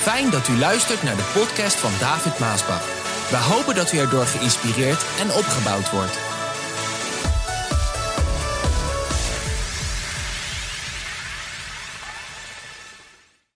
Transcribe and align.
Fijn 0.00 0.30
dat 0.30 0.48
u 0.48 0.58
luistert 0.58 1.02
naar 1.02 1.16
de 1.16 1.30
podcast 1.34 1.76
van 1.80 1.90
David 2.00 2.38
Maasbach. 2.38 2.84
We 3.30 3.36
hopen 3.36 3.74
dat 3.74 3.92
u 3.92 3.98
erdoor 3.98 4.24
geïnspireerd 4.24 5.02
en 5.20 5.26
opgebouwd 5.26 5.90
wordt. 5.90 6.18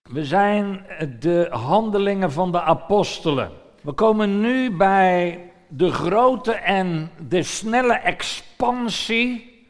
We 0.03 0.25
zijn 0.25 0.87
de 1.21 1.47
handelingen 1.51 2.33
van 2.33 2.53
de 2.53 2.61
apostelen. 2.61 3.51
We 3.81 3.93
komen 3.93 4.41
nu 4.41 4.77
bij 4.77 5.51
de 5.69 5.91
grote 5.91 6.53
en 6.53 7.11
de 7.29 7.43
snelle 7.43 7.95
expansie, 7.95 9.63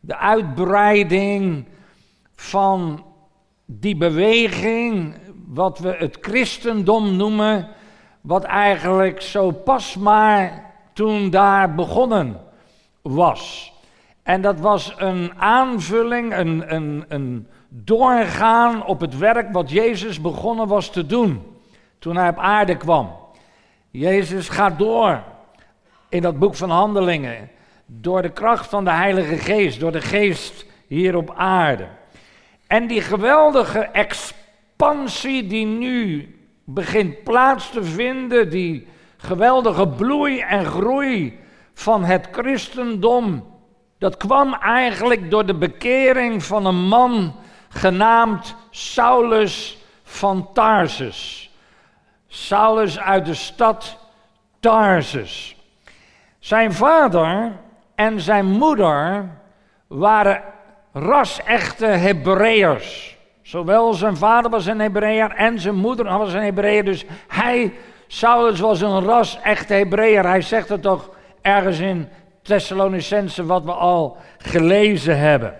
de 0.00 0.16
uitbreiding 0.16 1.64
van 2.34 3.04
die 3.66 3.96
beweging, 3.96 5.14
wat 5.52 5.78
we 5.78 5.94
het 5.98 6.18
christendom 6.20 7.16
noemen, 7.16 7.68
wat 8.20 8.44
eigenlijk 8.44 9.20
zo 9.20 9.50
pas 9.50 9.96
maar 9.96 10.72
toen 10.92 11.30
daar 11.30 11.74
begonnen 11.74 12.40
was. 13.02 13.72
En 14.22 14.42
dat 14.42 14.60
was 14.60 14.94
een 14.96 15.32
aanvulling, 15.36 16.36
een, 16.36 16.74
een, 16.74 17.04
een 17.08 17.46
doorgaan 17.68 18.84
op 18.84 19.00
het 19.00 19.18
werk 19.18 19.52
wat 19.52 19.70
Jezus 19.70 20.20
begonnen 20.20 20.68
was 20.68 20.90
te 20.90 21.06
doen 21.06 21.42
toen 21.98 22.16
hij 22.16 22.28
op 22.28 22.38
aarde 22.38 22.76
kwam. 22.76 23.16
Jezus 23.90 24.48
gaat 24.48 24.78
door 24.78 25.22
in 26.08 26.22
dat 26.22 26.38
boek 26.38 26.54
van 26.54 26.70
Handelingen, 26.70 27.50
door 27.86 28.22
de 28.22 28.32
kracht 28.32 28.66
van 28.66 28.84
de 28.84 28.90
Heilige 28.90 29.36
Geest, 29.36 29.80
door 29.80 29.92
de 29.92 30.00
Geest 30.00 30.66
hier 30.86 31.16
op 31.16 31.34
aarde. 31.36 31.86
En 32.66 32.86
die 32.86 33.00
geweldige 33.00 33.88
die 35.46 35.66
nu 35.66 36.28
begint 36.64 37.24
plaats 37.24 37.70
te 37.70 37.84
vinden, 37.84 38.50
die 38.50 38.88
geweldige 39.16 39.88
bloei 39.88 40.40
en 40.40 40.64
groei 40.64 41.38
van 41.74 42.04
het 42.04 42.28
christendom, 42.32 43.46
dat 43.98 44.16
kwam 44.16 44.54
eigenlijk 44.54 45.30
door 45.30 45.46
de 45.46 45.54
bekering 45.54 46.42
van 46.42 46.66
een 46.66 46.88
man 46.88 47.34
genaamd 47.68 48.54
Saulus 48.70 49.78
van 50.02 50.52
Tarsus. 50.52 51.50
Saulus 52.26 52.98
uit 52.98 53.26
de 53.26 53.34
stad 53.34 53.98
Tarsus. 54.60 55.56
Zijn 56.38 56.72
vader 56.72 57.52
en 57.94 58.20
zijn 58.20 58.46
moeder 58.46 59.30
waren 59.86 60.42
ras-echte. 60.92 61.86
Zowel 63.50 63.94
zijn 63.94 64.16
vader 64.16 64.50
was 64.50 64.66
een 64.66 64.80
Hebreeër 64.80 65.30
en 65.30 65.58
zijn 65.58 65.74
moeder 65.74 66.18
was 66.18 66.32
een 66.32 66.42
Hebreeër. 66.42 66.84
Dus 66.84 67.04
hij, 67.28 67.72
Saulus, 68.06 68.60
was 68.60 68.80
een 68.80 69.04
ras-echte 69.04 69.74
Hebreeër. 69.74 70.26
Hij 70.26 70.40
zegt 70.40 70.68
het 70.68 70.82
toch 70.82 71.10
ergens 71.42 71.78
in 71.78 72.08
Thessalonicense 72.42 73.46
wat 73.46 73.64
we 73.64 73.72
al 73.72 74.16
gelezen 74.38 75.18
hebben. 75.18 75.54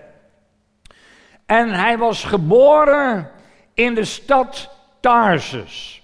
En 1.47 1.71
hij 1.71 1.99
was 1.99 2.25
geboren 2.25 3.31
in 3.75 3.95
de 3.95 4.05
stad 4.05 4.71
Tarsus. 5.01 6.03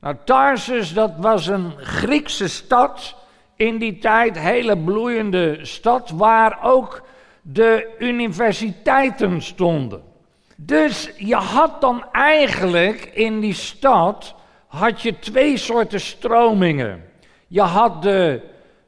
Nou, 0.00 0.16
Tarsus, 0.24 0.92
dat 0.92 1.12
was 1.16 1.46
een 1.46 1.72
Griekse 1.76 2.48
stad 2.48 3.14
in 3.56 3.78
die 3.78 3.98
tijd, 3.98 4.38
hele 4.38 4.78
bloeiende 4.78 5.58
stad, 5.62 6.10
waar 6.10 6.58
ook 6.62 7.02
de 7.42 7.94
universiteiten 7.98 9.42
stonden. 9.42 10.10
Dus 10.56 11.10
je 11.16 11.34
had 11.34 11.80
dan 11.80 12.04
eigenlijk 12.12 13.04
in 13.04 13.40
die 13.40 13.54
stad 13.54 14.34
had 14.66 15.02
je 15.02 15.18
twee 15.18 15.56
soorten 15.56 16.00
stromingen. 16.00 17.04
Je 17.46 17.60
had 17.60 18.02
de, 18.02 18.40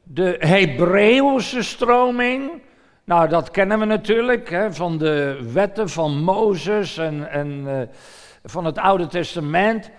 de 0.03 0.35
Hebreeuwse 0.39 1.63
stroming. 1.63 2.51
Nou, 3.03 3.29
dat 3.29 3.51
kennen 3.51 3.79
we 3.79 3.85
natuurlijk 3.85 4.49
hè, 4.49 4.73
van 4.73 4.97
de 4.97 5.49
wetten 5.53 5.89
van 5.89 6.23
Mozes 6.23 6.97
en, 6.97 7.29
en 7.31 7.63
uh, 7.67 7.81
van 8.43 8.65
het 8.65 8.77
Oude 8.77 9.07
Testament. 9.07 9.91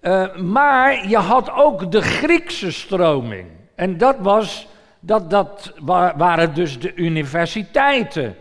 Uh, 0.00 0.36
maar 0.36 1.08
je 1.08 1.16
had 1.16 1.52
ook 1.52 1.92
de 1.92 2.02
Griekse 2.02 2.72
stroming. 2.72 3.46
En 3.74 3.98
dat, 3.98 4.16
was, 4.18 4.66
dat, 5.00 5.30
dat 5.30 5.72
waren 6.16 6.54
dus 6.54 6.78
de 6.78 6.94
universiteiten. 6.94 8.36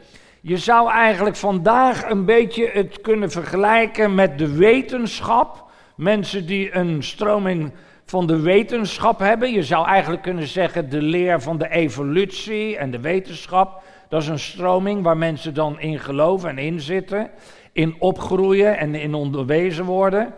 Je 0.45 0.57
zou 0.57 0.91
eigenlijk 0.91 1.35
vandaag 1.35 2.09
een 2.09 2.25
beetje 2.25 2.69
het 2.73 3.01
kunnen 3.01 3.31
vergelijken 3.31 4.15
met 4.15 4.37
de 4.37 4.53
wetenschap. 4.55 5.71
Mensen 5.95 6.45
die 6.45 6.75
een 6.75 7.03
stroming 7.03 7.71
van 8.05 8.27
de 8.27 8.39
wetenschap 8.39 9.19
hebben. 9.19 9.51
Je 9.51 9.63
zou 9.63 9.87
eigenlijk 9.87 10.21
kunnen 10.23 10.47
zeggen 10.47 10.89
de 10.89 11.01
leer 11.01 11.41
van 11.41 11.57
de 11.57 11.69
evolutie 11.69 12.77
en 12.77 12.91
de 12.91 12.99
wetenschap. 12.99 13.83
Dat 14.09 14.21
is 14.21 14.27
een 14.27 14.39
stroming 14.39 15.03
waar 15.03 15.17
mensen 15.17 15.53
dan 15.53 15.79
in 15.79 15.99
geloven 15.99 16.49
en 16.49 16.57
in 16.57 16.79
zitten. 16.79 17.29
In 17.71 17.95
opgroeien 17.99 18.77
en 18.77 18.95
in 18.95 19.13
onderwezen 19.13 19.85
worden. 19.85 20.33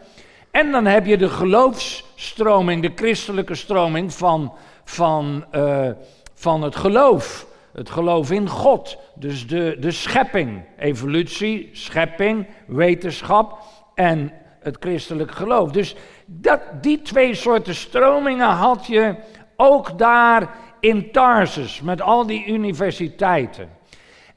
En 0.52 0.72
dan 0.72 0.86
heb 0.86 1.06
je 1.06 1.18
de 1.18 1.30
geloofsstroming, 1.30 2.82
de 2.82 2.92
christelijke 2.96 3.56
stroming 3.56 4.14
van, 4.14 4.54
van, 4.84 5.46
uh, 5.52 5.90
van 6.34 6.62
het 6.62 6.76
geloof. 6.76 7.54
Het 7.76 7.90
geloof 7.90 8.32
in 8.32 8.50
God. 8.50 8.98
Dus 9.16 9.48
de, 9.48 9.78
de 9.80 9.92
schepping. 9.92 10.64
Evolutie, 10.78 11.70
schepping, 11.72 12.48
wetenschap 12.68 13.60
en 13.96 14.32
het 14.60 14.78
christelijk 14.80 15.32
geloof. 15.32 15.72
Dus 15.72 15.96
dat, 16.26 16.62
die 16.82 17.02
twee 17.02 17.34
soorten 17.34 17.76
stromingen 17.76 18.48
had 18.48 18.86
je 18.86 19.16
ook 19.56 19.98
daar 19.98 20.56
in 20.80 21.12
Tarsus, 21.12 21.82
met 21.82 22.02
al 22.02 22.26
die 22.26 22.46
universiteiten. 22.46 23.70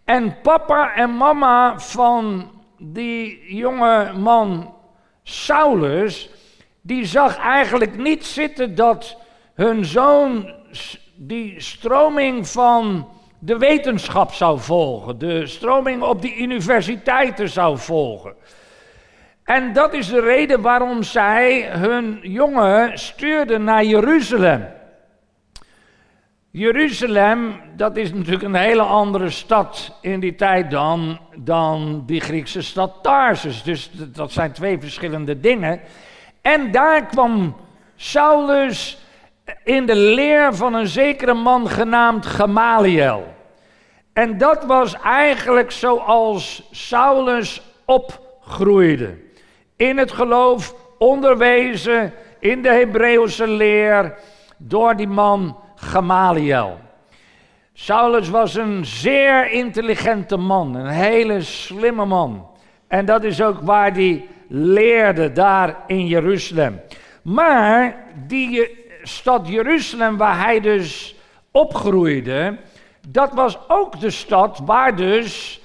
En 0.04 0.41
papa 0.41 0.94
en 0.94 1.16
mama 1.16 1.78
van 1.78 2.50
die 2.78 3.54
jonge 3.54 4.12
man 4.12 4.75
Saulus, 5.22 6.31
die 6.81 7.04
zag 7.04 7.38
eigenlijk 7.38 7.97
niet 7.97 8.27
zitten 8.27 8.75
dat 8.75 9.16
hun 9.54 9.84
zoon 9.84 10.54
die 11.15 11.60
stroming 11.60 12.48
van 12.48 13.09
de 13.38 13.59
wetenschap 13.59 14.32
zou 14.32 14.59
volgen, 14.60 15.19
de 15.19 15.47
stroming 15.47 16.03
op 16.03 16.22
die 16.22 16.37
universiteiten 16.37 17.49
zou 17.49 17.78
volgen. 17.78 18.34
En 19.44 19.72
dat 19.72 19.94
is 19.94 20.09
de 20.09 20.21
reden 20.21 20.60
waarom 20.60 21.03
zij 21.03 21.69
hun 21.71 22.19
jongen 22.22 22.98
stuurden 22.98 23.65
naar 23.65 23.84
Jeruzalem. 23.84 24.66
Jeruzalem, 26.50 27.60
dat 27.77 27.97
is 27.97 28.12
natuurlijk 28.12 28.43
een 28.43 28.54
hele 28.54 28.82
andere 28.82 29.31
stad 29.31 29.98
in 30.00 30.21
die 30.21 30.34
tijd 30.34 30.71
dan, 30.71 31.21
dan 31.37 32.03
die 32.06 32.21
Griekse 32.21 32.62
stad 32.62 32.93
Tarsus. 33.03 33.62
Dus 33.62 33.91
dat 33.93 34.32
zijn 34.32 34.53
twee 34.53 34.78
verschillende 34.78 35.41
dingen. 35.41 35.81
En 36.43 36.71
daar 36.71 37.06
kwam 37.06 37.56
Saulus 37.97 38.98
in 39.64 39.86
de 39.86 39.97
leer 39.97 40.54
van 40.54 40.75
een 40.75 40.86
zekere 40.86 41.34
man 41.34 41.69
genaamd 41.69 42.26
Gamaliel. 42.26 43.26
En 44.12 44.38
dat 44.38 44.64
was 44.64 45.00
eigenlijk 45.00 45.70
zoals 45.70 46.69
Saulus 46.70 47.62
opgroeide. 47.84 49.19
In 49.76 49.98
het 49.98 50.12
geloof, 50.12 50.75
onderwezen 50.98 52.12
in 52.38 52.62
de 52.62 52.69
Hebreeuwse 52.69 53.47
leer 53.47 54.19
door 54.56 54.97
die 54.97 55.09
man 55.09 55.56
Gamaliel. 55.75 56.78
Saulus 57.72 58.28
was 58.28 58.54
een 58.54 58.84
zeer 58.84 59.50
intelligente 59.50 60.36
man, 60.36 60.75
een 60.75 60.86
hele 60.86 61.41
slimme 61.41 62.04
man. 62.04 62.47
En 62.89 63.04
dat 63.04 63.24
is 63.24 63.42
ook 63.42 63.60
waar 63.60 63.92
hij 63.92 64.27
leerde 64.48 65.33
daar 65.33 65.77
in 65.86 66.06
Jeruzalem. 66.06 66.80
Maar 67.22 67.97
die 68.27 68.78
stad 69.09 69.49
Jeruzalem, 69.49 70.16
waar 70.16 70.45
hij 70.45 70.60
dus 70.60 71.15
opgroeide, 71.51 72.57
dat 73.09 73.33
was 73.33 73.59
ook 73.69 74.01
de 74.01 74.10
stad 74.10 74.60
waar 74.65 74.97
dus 74.97 75.60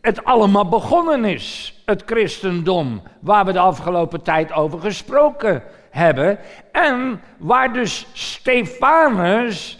het 0.00 0.24
allemaal 0.24 0.68
begonnen 0.68 1.24
is. 1.24 1.74
Het 1.84 2.02
christendom, 2.06 3.02
waar 3.20 3.44
we 3.44 3.52
de 3.52 3.58
afgelopen 3.58 4.22
tijd 4.22 4.52
over 4.52 4.80
gesproken 4.80 5.62
hebben. 5.90 6.38
En 6.72 7.22
waar 7.38 7.72
dus 7.72 8.06
Stefanus 8.12 9.78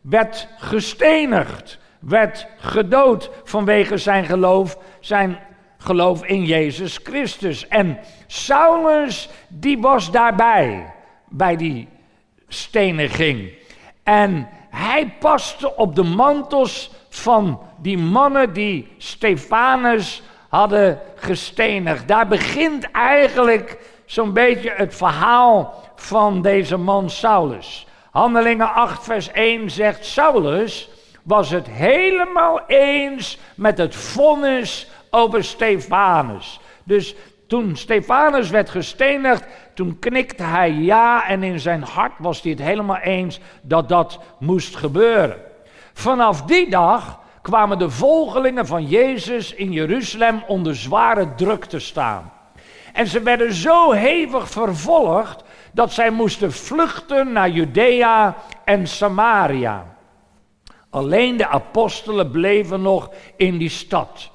werd 0.00 0.48
gestenigd, 0.58 1.78
werd 1.98 2.46
gedood 2.58 3.30
vanwege 3.44 3.96
zijn 3.96 4.24
geloof, 4.24 4.78
zijn 5.00 5.38
geloof 5.78 6.24
in 6.24 6.44
Jezus 6.44 7.00
Christus. 7.02 7.68
En 7.68 7.98
Saulus, 8.26 9.28
die 9.48 9.78
was 9.78 10.10
daarbij, 10.10 10.92
bij 11.28 11.56
die 11.56 11.88
steniging. 12.48 13.52
En 14.02 14.48
hij 14.70 15.14
paste 15.18 15.76
op 15.76 15.94
de 15.94 16.02
mantels 16.02 16.90
van 17.08 17.60
die 17.76 17.98
mannen 17.98 18.52
die 18.52 18.88
Stefanus 18.98 20.22
hadden 20.48 21.00
gestenigd. 21.14 22.08
Daar 22.08 22.28
begint 22.28 22.90
eigenlijk 22.90 23.78
zo'n 24.04 24.32
beetje 24.32 24.72
het 24.76 24.94
verhaal 24.94 25.74
van 25.96 26.42
deze 26.42 26.76
man 26.76 27.10
Saulus. 27.10 27.86
Handelingen 28.10 28.72
8, 28.72 29.04
vers 29.04 29.32
1 29.32 29.70
zegt: 29.70 30.04
Saulus 30.04 30.90
was 31.22 31.50
het 31.50 31.66
helemaal 31.66 32.60
eens 32.66 33.38
met 33.54 33.78
het 33.78 33.94
vonnis 33.94 34.88
over 35.10 35.44
Stefanus. 35.44 36.60
Dus 36.84 37.14
toen 37.46 37.76
Stefanus 37.76 38.50
werd 38.50 38.70
gestenigd, 38.70 39.44
toen 39.76 39.98
knikte 39.98 40.42
hij 40.42 40.72
ja 40.72 41.28
en 41.28 41.42
in 41.42 41.60
zijn 41.60 41.82
hart 41.82 42.12
was 42.18 42.42
hij 42.42 42.50
het 42.50 42.60
helemaal 42.60 42.96
eens 42.96 43.40
dat 43.62 43.88
dat 43.88 44.20
moest 44.38 44.76
gebeuren. 44.76 45.36
Vanaf 45.92 46.42
die 46.42 46.70
dag 46.70 47.20
kwamen 47.42 47.78
de 47.78 47.90
volgelingen 47.90 48.66
van 48.66 48.86
Jezus 48.86 49.54
in 49.54 49.72
Jeruzalem 49.72 50.42
onder 50.46 50.76
zware 50.76 51.34
druk 51.34 51.64
te 51.64 51.78
staan. 51.78 52.32
En 52.92 53.06
ze 53.06 53.22
werden 53.22 53.52
zo 53.52 53.92
hevig 53.92 54.50
vervolgd 54.50 55.44
dat 55.72 55.92
zij 55.92 56.10
moesten 56.10 56.52
vluchten 56.52 57.32
naar 57.32 57.50
Judea 57.50 58.36
en 58.64 58.86
Samaria. 58.86 59.96
Alleen 60.90 61.36
de 61.36 61.48
apostelen 61.48 62.30
bleven 62.30 62.82
nog 62.82 63.10
in 63.36 63.58
die 63.58 63.68
stad. 63.68 64.30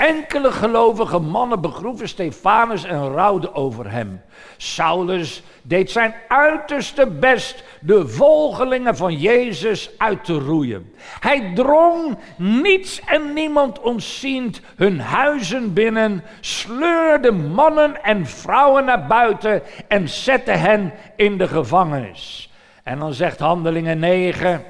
Enkele 0.00 0.52
gelovige 0.52 1.18
mannen 1.18 1.60
begroeven 1.60 2.08
Stefanus 2.08 2.84
en 2.84 3.12
rouwden 3.12 3.54
over 3.54 3.90
hem. 3.90 4.20
Saulus 4.56 5.42
deed 5.62 5.90
zijn 5.90 6.14
uiterste 6.28 7.06
best 7.06 7.64
de 7.80 8.08
volgelingen 8.08 8.96
van 8.96 9.14
Jezus 9.14 9.90
uit 9.98 10.24
te 10.24 10.38
roeien. 10.38 10.92
Hij 11.20 11.52
drong 11.54 12.18
niets 12.36 13.00
en 13.00 13.32
niemand 13.32 13.80
ontziend 13.80 14.60
hun 14.76 15.00
huizen 15.00 15.72
binnen, 15.72 16.24
sleurde 16.40 17.30
mannen 17.32 18.02
en 18.02 18.26
vrouwen 18.26 18.84
naar 18.84 19.06
buiten 19.06 19.62
en 19.88 20.08
zette 20.08 20.50
hen 20.52 20.92
in 21.16 21.38
de 21.38 21.48
gevangenis. 21.48 22.50
En 22.82 22.98
dan 22.98 23.12
zegt 23.12 23.38
Handelingen 23.38 23.98
9. 23.98 24.64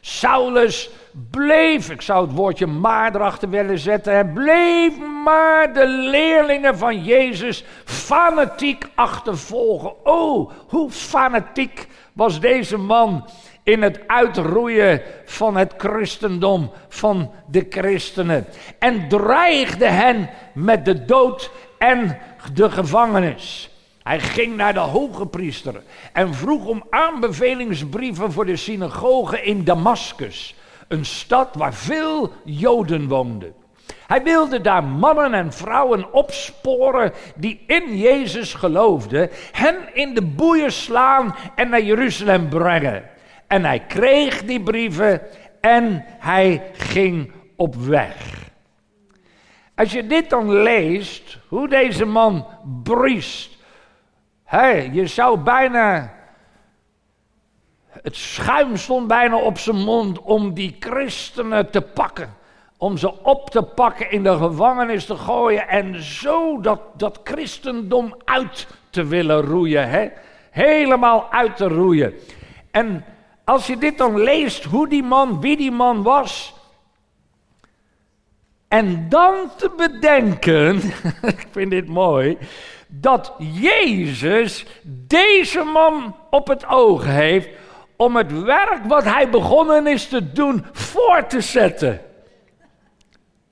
Saulus 0.00 0.90
bleef, 1.30 1.90
ik 1.90 2.02
zou 2.02 2.26
het 2.26 2.36
woordje 2.36 2.66
maar 2.66 3.14
erachter 3.14 3.50
willen 3.50 3.78
zetten, 3.78 4.32
bleef 4.32 4.98
maar 5.24 5.72
de 5.74 5.86
leerlingen 5.88 6.78
van 6.78 7.04
Jezus 7.04 7.64
fanatiek 7.84 8.84
achtervolgen. 8.94 10.04
Oh, 10.06 10.50
hoe 10.68 10.90
fanatiek 10.90 11.86
was 12.12 12.40
deze 12.40 12.76
man 12.76 13.28
in 13.62 13.82
het 13.82 14.00
uitroeien 14.06 15.02
van 15.24 15.56
het 15.56 15.74
christendom, 15.76 16.70
van 16.88 17.30
de 17.46 17.66
christenen. 17.68 18.46
En 18.78 19.08
dreigde 19.08 19.86
hen 19.86 20.30
met 20.54 20.84
de 20.84 21.04
dood 21.04 21.50
en 21.78 22.18
de 22.54 22.70
gevangenis. 22.70 23.70
Hij 24.08 24.20
ging 24.20 24.56
naar 24.56 24.74
de 24.74 24.80
hoge 24.80 25.26
priester 25.26 25.82
en 26.12 26.34
vroeg 26.34 26.66
om 26.66 26.84
aanbevelingsbrieven 26.90 28.32
voor 28.32 28.46
de 28.46 28.56
synagoge 28.56 29.42
in 29.42 29.64
Damascus, 29.64 30.54
een 30.88 31.04
stad 31.04 31.54
waar 31.54 31.74
veel 31.74 32.32
Joden 32.44 33.08
woonden. 33.08 33.54
Hij 34.06 34.22
wilde 34.22 34.60
daar 34.60 34.84
mannen 34.84 35.34
en 35.34 35.52
vrouwen 35.52 36.12
opsporen 36.12 37.12
die 37.36 37.64
in 37.66 37.98
Jezus 37.98 38.54
geloofden, 38.54 39.30
hen 39.52 39.94
in 39.94 40.14
de 40.14 40.22
boeien 40.22 40.72
slaan 40.72 41.34
en 41.54 41.68
naar 41.68 41.82
Jeruzalem 41.82 42.48
brengen. 42.48 43.04
En 43.46 43.64
hij 43.64 43.80
kreeg 43.80 44.44
die 44.44 44.60
brieven 44.60 45.20
en 45.60 46.04
hij 46.06 46.62
ging 46.72 47.32
op 47.56 47.74
weg. 47.74 48.50
Als 49.74 49.92
je 49.92 50.06
dit 50.06 50.30
dan 50.30 50.62
leest, 50.62 51.38
hoe 51.48 51.68
deze 51.68 52.04
man 52.04 52.46
briest 52.82 53.56
Hey, 54.48 54.90
je 54.92 55.06
zou 55.06 55.38
bijna. 55.38 56.14
Het 57.88 58.16
schuim 58.16 58.76
stond 58.76 59.06
bijna 59.06 59.36
op 59.36 59.58
zijn 59.58 59.76
mond 59.76 60.20
om 60.20 60.54
die 60.54 60.76
christenen 60.80 61.70
te 61.70 61.80
pakken. 61.80 62.34
Om 62.76 62.96
ze 62.96 63.22
op 63.22 63.50
te 63.50 63.62
pakken, 63.62 64.10
in 64.10 64.22
de 64.22 64.36
gevangenis 64.36 65.06
te 65.06 65.16
gooien 65.16 65.68
en 65.68 66.02
zo 66.02 66.60
dat, 66.60 66.80
dat 66.94 67.20
christendom 67.24 68.14
uit 68.24 68.66
te 68.90 69.04
willen 69.04 69.40
roeien. 69.40 69.88
Hè? 69.88 70.08
Helemaal 70.50 71.32
uit 71.32 71.56
te 71.56 71.68
roeien. 71.68 72.14
En 72.70 73.04
als 73.44 73.66
je 73.66 73.78
dit 73.78 73.98
dan 73.98 74.20
leest, 74.20 74.64
hoe 74.64 74.88
die 74.88 75.02
man, 75.02 75.40
wie 75.40 75.56
die 75.56 75.72
man 75.72 76.02
was. 76.02 76.54
En 78.68 79.08
dan 79.08 79.34
te 79.56 79.70
bedenken, 79.76 80.76
ik 81.36 81.46
vind 81.50 81.70
dit 81.70 81.88
mooi 81.88 82.38
dat 82.88 83.34
Jezus 83.38 84.66
deze 84.84 85.62
man 85.62 86.16
op 86.30 86.48
het 86.48 86.66
oog 86.66 87.04
heeft 87.04 87.48
om 87.96 88.16
het 88.16 88.42
werk 88.42 88.80
wat 88.86 89.04
hij 89.04 89.30
begonnen 89.30 89.86
is 89.86 90.08
te 90.08 90.32
doen 90.32 90.64
voor 90.72 91.26
te 91.26 91.40
zetten. 91.40 92.00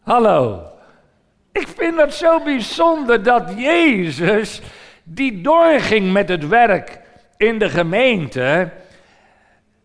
Hallo. 0.00 0.62
Ik 1.52 1.68
vind 1.76 2.00
het 2.00 2.14
zo 2.14 2.40
bijzonder 2.42 3.22
dat 3.22 3.52
Jezus, 3.56 4.60
die 5.04 5.40
doorging 5.40 6.12
met 6.12 6.28
het 6.28 6.48
werk 6.48 7.00
in 7.36 7.58
de 7.58 7.68
gemeente, 7.68 8.70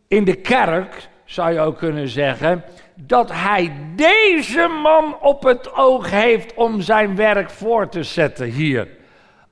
in 0.07 0.24
de 0.24 0.36
kerk, 0.36 1.09
zou 1.25 1.54
je 1.54 1.59
ook 1.59 1.77
kunnen 1.77 2.07
zeggen, 2.07 2.63
dat 2.95 3.31
hij 3.31 3.71
deze 3.95 4.68
man 4.68 5.18
op 5.19 5.44
het 5.44 5.74
oog 5.74 6.09
heeft 6.09 6.54
om 6.54 6.81
zijn 6.81 7.15
werk 7.15 7.50
voor 7.50 7.89
te 7.89 8.04
zetten 8.04 8.47
hier 8.47 8.88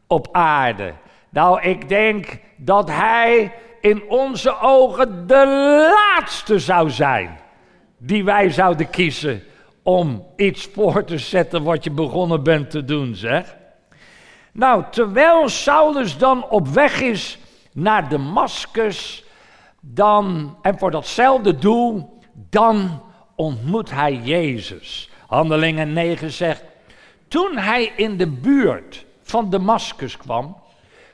op 0.10 0.28
aarde. 0.32 0.94
Nou, 1.30 1.62
ik 1.62 1.90
denk 1.90 2.40
dat 2.58 2.90
hij 2.90 3.52
in 3.82 4.04
onze 4.10 4.60
ogen 4.60 5.28
de 5.28 5.46
laatste 5.94 6.60
zou 6.60 6.90
zijn 6.90 7.40
die 7.98 8.24
wij 8.24 8.50
zouden 8.50 8.90
kiezen 8.90 9.44
om 9.84 10.26
iets 10.36 10.70
voor 10.74 11.04
te 11.04 11.18
zetten 11.18 11.64
wat 11.64 11.84
je 11.84 11.92
begonnen 11.92 12.44
bent 12.44 12.70
te 12.70 12.86
doen, 12.86 13.16
zeg. 13.16 13.56
Nou, 14.52 14.84
terwijl 14.92 15.50
Saulus 15.50 16.18
dan 16.18 16.50
op 16.50 16.68
weg 16.68 17.02
is 17.02 17.38
naar 17.74 18.10
Damascus, 18.10 19.24
dan, 19.82 20.56
en 20.62 20.78
voor 20.78 20.92
datzelfde 20.92 21.56
doel, 21.56 22.20
dan 22.50 23.04
ontmoet 23.36 23.92
hij 23.92 24.14
Jezus. 24.14 25.10
Handelingen 25.28 25.94
9 25.94 26.32
zegt, 26.32 26.64
toen 27.28 27.58
hij 27.58 27.92
in 27.96 28.18
de 28.18 28.28
buurt 28.28 29.06
van 29.30 29.50
Damascus 29.50 30.18
kwam, 30.18 30.58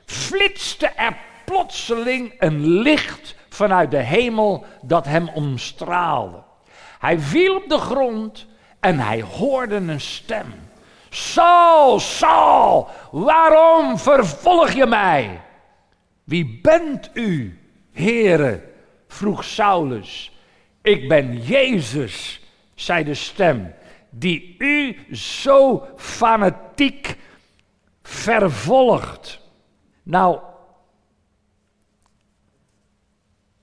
flitste 0.04 0.86
er 0.86 1.16
plotseling 1.44 2.34
een 2.38 2.66
licht 2.66 3.34
vanuit 3.48 3.90
de 3.90 4.02
hemel 4.02 4.64
dat 4.82 5.04
hem 5.04 5.28
omstraalde. 5.28 6.42
Hij 6.98 7.18
viel 7.18 7.56
op 7.56 7.68
de 7.68 7.78
grond 7.78 8.46
en 8.80 8.98
hij 8.98 9.22
hoorde 9.22 9.74
een 9.74 10.00
stem. 10.00 10.54
Saul, 11.08 12.00
Saul, 12.00 12.88
waarom 13.10 13.98
vervolg 13.98 14.70
je 14.70 14.86
mij? 14.86 15.40
Wie 16.24 16.58
bent 16.62 17.10
u, 17.14 17.60
Heere? 17.92 18.62
vroeg 19.08 19.44
Saulus. 19.44 20.32
Ik 20.82 21.08
ben 21.08 21.42
Jezus, 21.42 22.40
zei 22.74 23.04
de 23.04 23.14
stem, 23.14 23.74
die 24.10 24.54
u 24.58 24.96
zo 25.14 25.86
fanatiek 25.96 27.16
vervolgd. 28.06 29.40
Nou, 30.02 30.38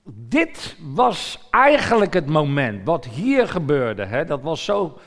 dit 0.06 0.78
was 0.94 1.48
eigenlijk 1.52 2.14
het 2.14 2.28
moment 2.28 2.86
wat 2.86 3.06
hier 3.06 3.48
gebeurde. 3.48 4.06
Hè? 4.06 4.26
Dat 4.26 4.42
was 4.42 4.66
zo, 4.66 4.98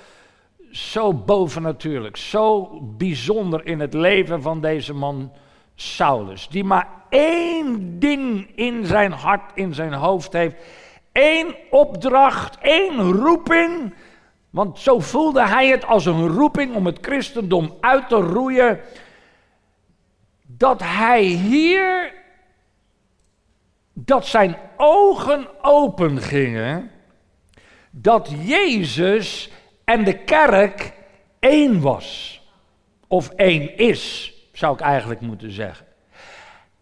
zo 0.70 1.14
bovennatuurlijk, 1.14 2.16
zo 2.16 2.80
bijzonder 2.82 3.66
in 3.66 3.80
het 3.80 3.94
leven 3.94 4.42
van 4.42 4.60
deze 4.60 4.94
man 4.94 5.32
Saulus. 5.74 6.48
Die 6.48 6.64
maar 6.64 6.88
één 7.08 7.98
ding 7.98 8.50
in 8.54 8.86
zijn 8.86 9.12
hart, 9.12 9.50
in 9.54 9.74
zijn 9.74 9.92
hoofd 9.92 10.32
heeft. 10.32 10.56
Eén 11.12 11.54
opdracht, 11.70 12.58
één 12.58 13.12
roeping. 13.12 13.94
Want 14.50 14.78
zo 14.78 14.98
voelde 14.98 15.46
hij 15.46 15.68
het 15.68 15.86
als 15.86 16.06
een 16.06 16.28
roeping 16.28 16.74
om 16.74 16.86
het 16.86 16.98
christendom 17.00 17.74
uit 17.80 18.08
te 18.08 18.16
roeien 18.16 18.80
dat 20.58 20.82
hij 20.82 21.22
hier, 21.22 22.12
dat 23.92 24.26
zijn 24.26 24.56
ogen 24.76 25.48
open 25.62 26.20
gingen, 26.22 26.90
dat 27.90 28.32
Jezus 28.42 29.50
en 29.84 30.04
de 30.04 30.18
kerk 30.18 30.92
één 31.38 31.80
was. 31.80 32.40
Of 33.06 33.28
één 33.28 33.76
is, 33.76 34.32
zou 34.52 34.74
ik 34.74 34.80
eigenlijk 34.80 35.20
moeten 35.20 35.50
zeggen. 35.50 35.86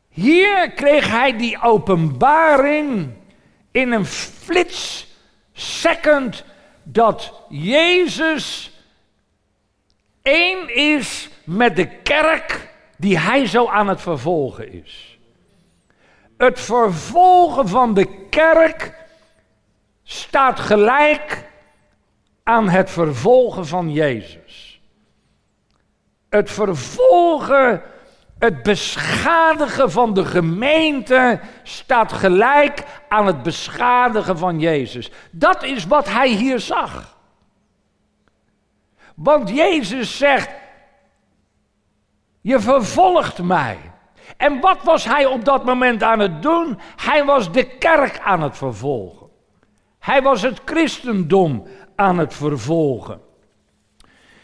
Hier 0.09 0.73
kreeg 0.73 1.11
hij 1.11 1.37
die 1.37 1.63
openbaring 1.63 3.13
in 3.71 3.93
een 3.93 4.07
flits 4.07 5.07
second 5.53 6.45
dat 6.83 7.43
Jezus 7.49 8.73
één 10.23 10.75
is 10.75 11.29
met 11.45 11.77
de 11.77 11.87
kerk 11.87 12.74
die 13.05 13.19
hij 13.19 13.47
zo 13.47 13.69
aan 13.69 13.89
het 13.89 14.01
vervolgen 14.01 14.73
is. 14.73 15.19
Het 16.37 16.61
vervolgen 16.61 17.69
van 17.69 17.95
de 17.95 18.29
kerk 18.29 18.95
staat 20.03 20.61
gelijk 20.61 21.49
aan 22.43 22.69
het 22.69 22.91
vervolgen 22.91 23.67
van 23.67 23.93
Jezus. 23.93 24.81
Het 26.29 26.51
vervolgen, 26.51 27.83
het 28.39 28.63
beschadigen 28.63 29.91
van 29.91 30.15
de 30.15 30.25
gemeente 30.25 31.41
staat 31.63 32.13
gelijk 32.13 32.85
aan 33.09 33.27
het 33.27 33.43
beschadigen 33.43 34.39
van 34.39 34.61
Jezus. 34.61 35.11
Dat 35.31 35.63
is 35.63 35.87
wat 35.87 36.09
hij 36.09 36.29
hier 36.29 36.61
zag. 36.61 37.17
Want 39.15 39.49
Jezus 39.49 40.17
zegt, 40.17 40.63
je 42.45 42.61
vervolgt 42.61 43.43
mij. 43.43 43.79
En 44.37 44.61
wat 44.61 44.83
was 44.83 45.05
hij 45.05 45.27
op 45.27 45.45
dat 45.45 45.65
moment 45.65 46.03
aan 46.03 46.19
het 46.19 46.43
doen? 46.43 46.79
Hij 46.97 47.25
was 47.25 47.53
de 47.53 47.65
kerk 47.65 48.19
aan 48.19 48.43
het 48.43 48.57
vervolgen. 48.57 49.27
Hij 49.99 50.23
was 50.23 50.43
het 50.43 50.61
christendom 50.65 51.67
aan 51.97 52.19
het 52.19 52.35
vervolgen. 52.35 53.21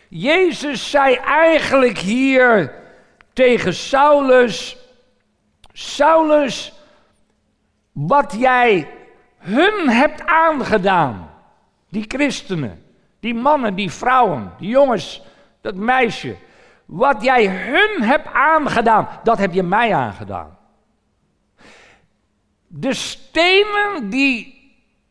Jezus 0.09 0.91
zei 0.91 1.15
eigenlijk 1.15 1.99
hier 1.99 2.75
tegen 3.33 3.75
Saulus: 3.75 4.77
Saulus, 5.73 6.73
wat 7.93 8.35
jij 8.39 8.89
hun 9.39 9.89
hebt 9.89 10.27
aangedaan, 10.27 11.31
die 11.89 12.05
christenen, 12.09 12.85
die 13.21 13.35
mannen, 13.35 13.75
die 13.75 13.91
vrouwen, 13.91 14.53
die 14.59 14.69
jongens, 14.69 15.23
dat 15.61 15.75
meisje, 15.75 16.37
wat 16.91 17.23
jij 17.23 17.47
hun 17.47 18.03
hebt 18.03 18.33
aangedaan, 18.33 19.09
dat 19.23 19.39
heb 19.39 19.53
je 19.53 19.63
mij 19.63 19.95
aangedaan. 19.95 20.59
De 22.67 22.95
stenen 22.95 24.11
die 24.11 24.59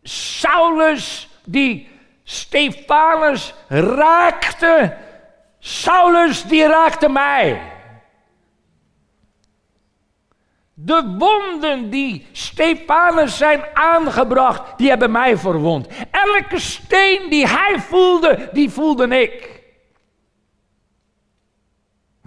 Saulus, 0.03 1.29
die 1.45 1.89
Stefanus 2.23 3.53
raakte, 3.67 4.97
Saulus 5.59 6.43
die 6.43 6.67
raakte 6.67 7.09
mij. 7.09 7.61
De 10.73 11.15
wonden 11.17 11.89
die 11.89 12.27
Stefanus 12.31 13.37
zijn 13.37 13.63
aangebracht, 13.73 14.77
die 14.77 14.89
hebben 14.89 15.11
mij 15.11 15.37
verwond. 15.37 15.87
Elke 16.11 16.59
steen 16.59 17.29
die 17.29 17.47
hij 17.47 17.79
voelde, 17.79 18.49
die 18.53 18.69
voelde 18.69 19.21
ik. 19.21 19.58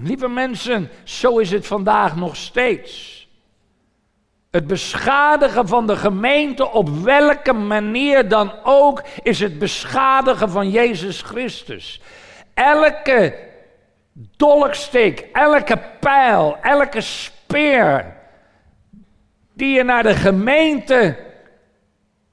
Lieve 0.03 0.29
mensen, 0.29 0.91
zo 1.05 1.39
is 1.39 1.51
het 1.51 1.67
vandaag 1.67 2.17
nog 2.17 2.37
steeds. 2.37 3.21
Het 4.51 4.67
beschadigen 4.67 5.69
van 5.69 5.87
de 5.87 5.97
gemeente 5.97 6.71
op 6.71 6.89
welke 6.89 7.53
manier 7.53 8.29
dan 8.29 8.53
ook 8.65 9.03
is 9.23 9.41
het 9.41 9.59
beschadigen 9.59 10.51
van 10.51 10.71
Jezus 10.71 11.23
Christus. 11.23 12.01
Elke 12.55 13.39
dolksteek, 14.37 15.29
elke 15.33 15.81
pijl, 16.01 16.57
elke 16.63 17.01
speer 17.01 18.17
die 19.55 19.75
je 19.77 19.83
naar 19.83 20.03
de 20.03 20.15
gemeente 20.15 21.19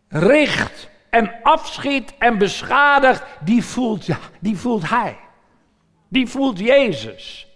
richt 0.07 0.89
en 1.09 1.33
afschiet 1.43 2.13
en 2.17 2.37
beschadigt, 2.37 3.23
die 3.39 3.63
voelt, 3.63 4.07
die 4.39 4.57
voelt 4.57 4.89
hij. 4.89 5.17
Die 6.07 6.27
voelt 6.27 6.59
Jezus. 6.59 7.48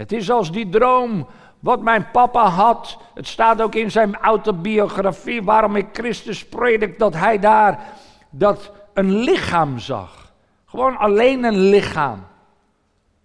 Het 0.00 0.12
is 0.12 0.30
als 0.30 0.52
die 0.52 0.68
droom 0.68 1.26
wat 1.58 1.80
mijn 1.80 2.10
papa 2.10 2.48
had. 2.48 2.98
Het 3.14 3.26
staat 3.26 3.62
ook 3.62 3.74
in 3.74 3.90
zijn 3.90 4.16
autobiografie 4.16 5.42
waarom 5.42 5.76
ik 5.76 5.86
Christus 5.92 6.46
predik, 6.46 6.98
dat 6.98 7.14
hij 7.14 7.38
daar 7.38 7.86
dat 8.30 8.72
een 8.94 9.14
lichaam 9.14 9.78
zag. 9.78 10.32
Gewoon 10.66 10.96
alleen 10.96 11.44
een 11.44 11.58
lichaam. 11.58 12.26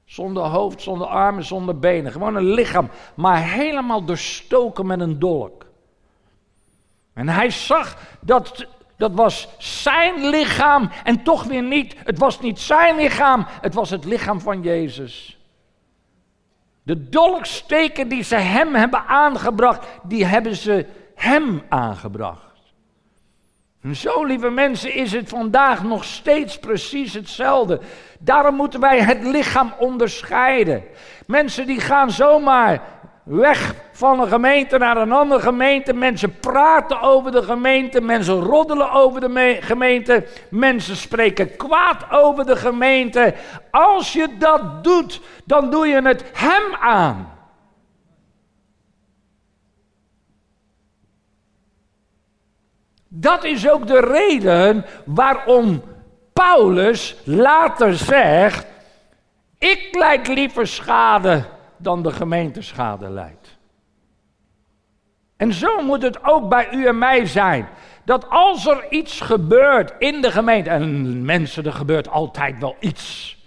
Zonder 0.05 0.43
hoofd, 0.43 0.81
zonder 0.81 1.07
armen, 1.07 1.43
zonder 1.43 1.79
benen. 1.79 2.11
Gewoon 2.11 2.35
een 2.35 2.53
lichaam, 2.53 2.89
maar 3.13 3.43
helemaal 3.43 4.03
doorstoken 4.05 4.85
met 4.85 4.99
een 4.99 5.19
dolk. 5.19 5.65
En 7.13 7.29
hij 7.29 7.49
zag 7.49 7.97
dat 8.19 8.65
dat 8.97 9.11
was 9.11 9.47
zijn 9.57 10.29
lichaam 10.29 10.89
en 11.03 11.23
toch 11.23 11.43
weer 11.43 11.63
niet. 11.63 11.95
Het 12.03 12.17
was 12.17 12.39
niet 12.39 12.59
zijn 12.59 12.95
lichaam, 12.95 13.45
het 13.47 13.73
was 13.73 13.89
het 13.89 14.05
lichaam 14.05 14.41
van 14.41 14.61
Jezus. 14.61 15.34
De 16.85 17.09
dolksteken 17.09 18.07
die 18.07 18.23
ze 18.23 18.35
hem 18.35 18.75
hebben 18.75 19.05
aangebracht, 19.05 19.87
die 20.03 20.25
hebben 20.25 20.55
ze 20.55 20.85
hem 21.15 21.63
aangebracht. 21.69 22.55
En 23.81 23.95
zo, 23.95 24.23
lieve 24.23 24.49
mensen, 24.49 24.93
is 24.93 25.11
het 25.11 25.29
vandaag 25.29 25.83
nog 25.83 26.03
steeds 26.03 26.59
precies 26.59 27.13
hetzelfde. 27.13 27.79
Daarom 28.19 28.55
moeten 28.55 28.79
wij 28.79 29.01
het 29.01 29.23
lichaam 29.23 29.73
onderscheiden. 29.79 30.83
Mensen 31.27 31.65
die 31.65 31.79
gaan 31.79 32.11
zomaar 32.11 32.81
weg 33.25 33.75
van 33.91 34.19
een 34.19 34.27
gemeente 34.27 34.77
naar 34.77 34.97
een 34.97 35.11
andere 35.11 35.41
gemeente. 35.41 35.93
Mensen 35.93 36.39
praten 36.39 37.01
over 37.01 37.31
de 37.31 37.43
gemeente. 37.43 38.01
Mensen 38.01 38.39
roddelen 38.39 38.91
over 38.91 39.21
de 39.21 39.57
gemeente. 39.61 40.27
Mensen 40.49 40.95
spreken 40.95 41.55
kwaad 41.55 42.11
over 42.11 42.45
de 42.45 42.55
gemeente. 42.55 43.33
Als 43.71 44.13
je 44.13 44.37
dat 44.37 44.83
doet, 44.83 45.21
dan 45.45 45.69
doe 45.69 45.87
je 45.87 46.01
het 46.01 46.23
hem 46.33 46.75
aan. 46.79 47.33
Dat 53.07 53.43
is 53.43 53.69
ook 53.69 53.87
de 53.87 53.99
reden 53.99 54.85
waarom 55.05 55.83
Paulus 56.33 57.15
later 57.23 57.93
zegt: 57.93 58.67
Ik 59.57 59.87
lijk 59.91 60.27
liever 60.27 60.67
schade 60.67 61.53
dan 61.77 62.03
de 62.03 62.11
gemeente 62.11 62.61
schade 62.61 63.09
leidt. 63.09 63.57
En 65.37 65.53
zo 65.53 65.81
moet 65.83 66.01
het 66.01 66.23
ook 66.23 66.49
bij 66.49 66.73
u 66.73 66.87
en 66.87 66.97
mij 66.97 67.25
zijn. 67.25 67.67
Dat 68.05 68.29
als 68.29 68.67
er 68.67 68.85
iets 68.91 69.21
gebeurt 69.21 69.93
in 69.99 70.21
de 70.21 70.31
gemeente, 70.31 70.69
en 70.69 71.25
mensen, 71.25 71.65
er 71.65 71.73
gebeurt 71.73 72.09
altijd 72.09 72.59
wel 72.59 72.75
iets. 72.79 73.37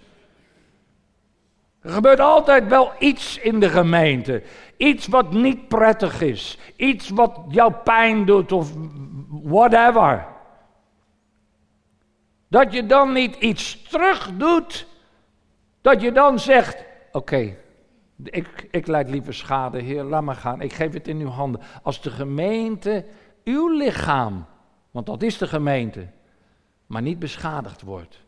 Er 1.81 1.91
gebeurt 1.91 2.19
altijd 2.19 2.67
wel 2.67 2.91
iets 2.99 3.37
in 3.37 3.59
de 3.59 3.69
gemeente. 3.69 4.43
Iets 4.77 5.07
wat 5.07 5.31
niet 5.31 5.67
prettig 5.67 6.21
is. 6.21 6.57
Iets 6.75 7.09
wat 7.09 7.39
jou 7.47 7.73
pijn 7.73 8.25
doet 8.25 8.51
of 8.51 8.71
whatever. 9.29 10.27
Dat 12.47 12.73
je 12.73 12.85
dan 12.85 13.13
niet 13.13 13.35
iets 13.35 13.81
terug 13.89 14.31
doet. 14.37 14.87
Dat 15.81 16.01
je 16.01 16.11
dan 16.11 16.39
zegt: 16.39 16.83
Oké, 17.11 17.55
ik, 18.23 18.67
ik 18.71 18.87
liever 18.87 19.33
schade, 19.33 19.79
Heer, 19.79 20.03
laat 20.03 20.23
maar 20.23 20.35
gaan. 20.35 20.61
Ik 20.61 20.73
geef 20.73 20.93
het 20.93 21.07
in 21.07 21.19
uw 21.19 21.27
handen. 21.27 21.61
Als 21.83 22.01
de 22.01 22.09
gemeente, 22.09 23.05
uw 23.43 23.67
lichaam, 23.77 24.45
want 24.91 25.05
dat 25.05 25.21
is 25.21 25.37
de 25.37 25.47
gemeente, 25.47 26.07
maar 26.85 27.01
niet 27.01 27.19
beschadigd 27.19 27.81
wordt. 27.81 28.19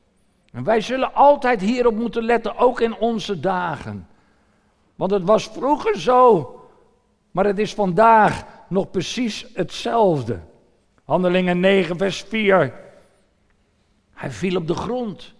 En 0.51 0.63
wij 0.63 0.81
zullen 0.81 1.13
altijd 1.13 1.61
hierop 1.61 1.95
moeten 1.95 2.23
letten, 2.23 2.57
ook 2.57 2.81
in 2.81 2.95
onze 2.95 3.39
dagen. 3.39 4.07
Want 4.95 5.11
het 5.11 5.23
was 5.23 5.47
vroeger 5.47 5.99
zo, 5.99 6.55
maar 7.31 7.45
het 7.45 7.59
is 7.59 7.73
vandaag 7.73 8.45
nog 8.69 8.91
precies 8.91 9.47
hetzelfde. 9.53 10.39
Handelingen 11.03 11.59
9, 11.59 11.97
vers 11.97 12.21
4. 12.21 12.73
Hij 14.13 14.31
viel 14.31 14.55
op 14.55 14.67
de 14.67 14.73
grond. 14.73 15.33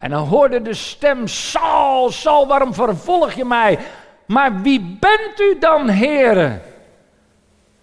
En 0.00 0.12
hij 0.12 0.20
hoorde 0.20 0.62
de 0.62 0.74
stem, 0.74 1.26
Saul, 1.26 2.10
Saul, 2.10 2.46
waarom 2.46 2.74
vervolg 2.74 3.32
je 3.32 3.44
mij? 3.44 3.78
Maar 4.26 4.60
wie 4.60 4.96
bent 5.00 5.40
u 5.40 5.58
dan, 5.58 5.88
heren? 5.88 6.62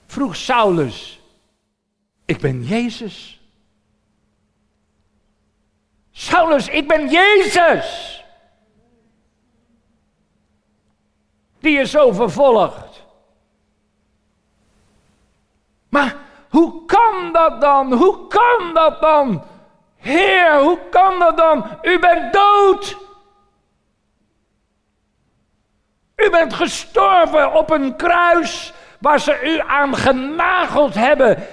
Vroeg 0.05 0.35
Saulus. 0.35 1.21
Ik 2.25 2.39
ben 2.39 2.63
Jezus. 2.63 3.41
Saulus, 6.11 6.67
ik 6.67 6.87
ben 6.87 7.09
Jezus. 7.09 8.23
Die 11.59 11.77
je 11.77 11.85
zo 11.85 12.11
vervolgt. 12.11 13.05
Maar 15.89 16.15
hoe 16.49 16.85
kan 16.85 17.31
dat 17.31 17.61
dan? 17.61 17.93
Hoe 17.93 18.27
kan 18.27 18.73
dat 18.73 19.01
dan? 19.01 19.43
Heer, 20.07 20.59
hoe 20.59 20.79
kan 20.89 21.19
dat 21.19 21.37
dan? 21.37 21.79
U 21.81 21.99
bent 21.99 22.33
dood. 22.33 22.97
U 26.15 26.29
bent 26.29 26.53
gestorven 26.53 27.53
op 27.53 27.69
een 27.69 27.95
kruis 27.95 28.73
waar 28.99 29.19
ze 29.19 29.41
u 29.43 29.59
aan 29.59 29.95
genageld 29.95 30.93
hebben. 30.93 31.43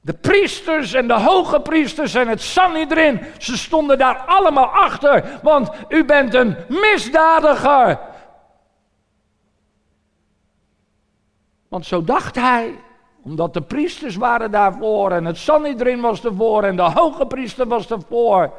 De 0.00 0.14
priesters 0.14 0.92
en 0.92 1.08
de 1.08 1.20
hoge 1.20 1.60
priesters 1.60 2.14
en 2.14 2.28
het 2.28 2.42
Sanhedrin, 2.42 3.20
ze 3.38 3.56
stonden 3.56 3.98
daar 3.98 4.16
allemaal 4.16 4.68
achter, 4.68 5.38
want 5.42 5.70
u 5.88 6.04
bent 6.04 6.34
een 6.34 6.56
misdadiger. 6.68 7.98
Want 11.68 11.86
zo 11.86 12.04
dacht 12.04 12.34
hij, 12.34 12.78
omdat 13.22 13.54
de 13.54 13.62
priesters 13.62 14.16
waren 14.16 14.50
daarvoor 14.50 15.12
en 15.12 15.24
het 15.24 15.36
Sanhedrin 15.36 16.00
was 16.00 16.24
ervoor 16.24 16.64
en 16.64 16.76
de 16.76 16.82
hoge 16.82 17.26
priester 17.26 17.66
was 17.66 17.90
ervoor. 17.90 18.52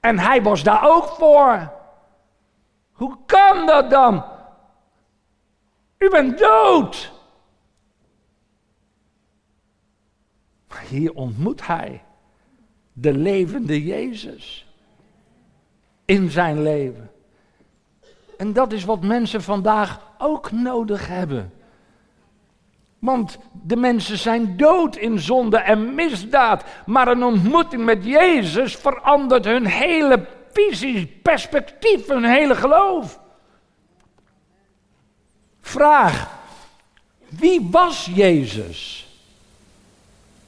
En 0.00 0.18
hij 0.18 0.42
was 0.42 0.62
daar 0.62 0.88
ook 0.88 1.08
voor. 1.08 1.72
Hoe 2.92 3.16
kan 3.26 3.66
dat 3.66 3.90
dan? 3.90 4.24
U 5.98 6.10
bent 6.10 6.38
dood. 6.38 7.12
Maar 10.68 10.84
hier 10.88 11.14
ontmoet 11.14 11.66
hij 11.66 12.02
de 12.92 13.12
levende 13.12 13.84
Jezus 13.84 14.66
in 16.04 16.30
zijn 16.30 16.62
leven. 16.62 17.10
En 18.36 18.52
dat 18.52 18.72
is 18.72 18.84
wat 18.84 19.02
mensen 19.02 19.42
vandaag 19.42 20.00
ook 20.18 20.50
nodig 20.50 21.06
hebben. 21.06 21.52
Want 22.98 23.38
de 23.52 23.76
mensen 23.76 24.18
zijn 24.18 24.56
dood 24.56 24.96
in 24.96 25.18
zonde 25.18 25.58
en 25.58 25.94
misdaad. 25.94 26.64
Maar 26.86 27.08
een 27.08 27.22
ontmoeting 27.22 27.84
met 27.84 28.04
Jezus 28.04 28.76
verandert 28.76 29.44
hun 29.44 29.66
hele 29.66 30.26
visie, 30.52 31.06
perspectief, 31.22 32.06
hun 32.06 32.24
hele 32.24 32.54
geloof. 32.54 33.20
Vraag: 35.60 36.38
wie 37.28 37.68
was 37.70 38.10
Jezus 38.14 39.06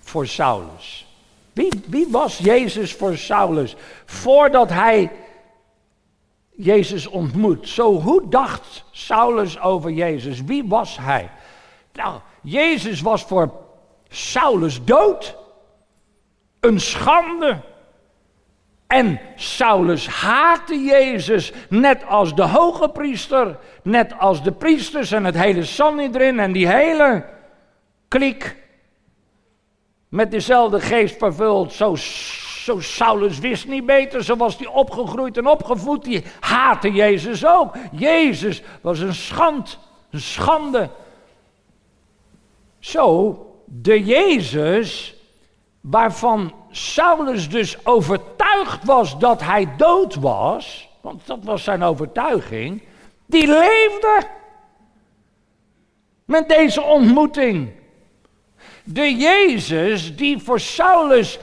voor 0.01 0.27
Saulus? 0.27 1.07
Wie, 1.53 1.71
wie 1.87 2.07
was 2.11 2.39
Jezus 2.39 2.95
voor 2.95 3.17
Saulus 3.17 3.77
voordat 4.05 4.71
hij 4.71 5.11
Jezus 6.51 7.07
ontmoet? 7.07 7.69
Zo, 7.69 8.01
hoe 8.01 8.29
dacht 8.29 8.85
Saulus 8.91 9.61
over 9.61 9.91
Jezus? 9.91 10.43
Wie 10.43 10.65
was 10.69 10.97
hij? 10.97 11.31
Nou, 11.93 12.21
Jezus 12.43 13.01
was 13.01 13.23
voor 13.23 13.51
Saulus 14.09 14.85
dood. 14.85 15.37
Een 16.61 16.81
schande. 16.81 17.61
En 18.87 19.21
Saulus 19.37 20.09
haatte 20.09 20.79
Jezus, 20.85 21.53
net 21.69 22.07
als 22.07 22.35
de 22.35 22.43
hoge 22.43 22.89
priester, 22.89 23.59
net 23.83 24.19
als 24.19 24.43
de 24.43 24.53
priesters 24.53 25.13
en 25.13 25.25
het 25.25 25.39
hele 25.39 25.65
Sanhedrin 25.65 26.39
en 26.39 26.53
die 26.53 26.69
hele 26.69 27.25
kliek. 28.09 28.57
Met 30.09 30.31
dezelfde 30.31 30.81
geest 30.81 31.17
vervuld, 31.17 31.73
zo, 31.73 31.95
zo 32.65 32.81
Saulus 32.81 33.39
wist 33.39 33.69
niet 33.69 33.87
beter, 33.87 34.25
zo 34.25 34.37
was 34.37 34.59
hij 34.59 34.67
opgegroeid 34.67 35.37
en 35.37 35.47
opgevoed, 35.47 36.05
die 36.05 36.25
haatte 36.41 36.93
Jezus 36.93 37.47
ook. 37.47 37.75
Jezus 37.93 38.63
was 38.81 38.99
een 38.99 39.15
schand, 39.15 39.79
een 40.11 40.21
schande. 40.21 40.91
Zo, 42.81 43.39
de 43.65 44.05
Jezus 44.05 45.15
waarvan 45.81 46.55
Saulus 46.71 47.49
dus 47.49 47.87
overtuigd 47.87 48.85
was 48.85 49.19
dat 49.19 49.43
hij 49.43 49.77
dood 49.77 50.15
was, 50.15 50.89
want 51.01 51.27
dat 51.27 51.39
was 51.43 51.65
zijn 51.65 51.83
overtuiging, 51.83 52.83
die 53.27 53.47
leefde 53.47 54.27
met 56.25 56.49
deze 56.49 56.83
ontmoeting. 56.83 57.73
De 58.85 59.15
Jezus 59.15 60.17
die 60.17 60.39
voor 60.39 60.61
Saulus 60.61 61.39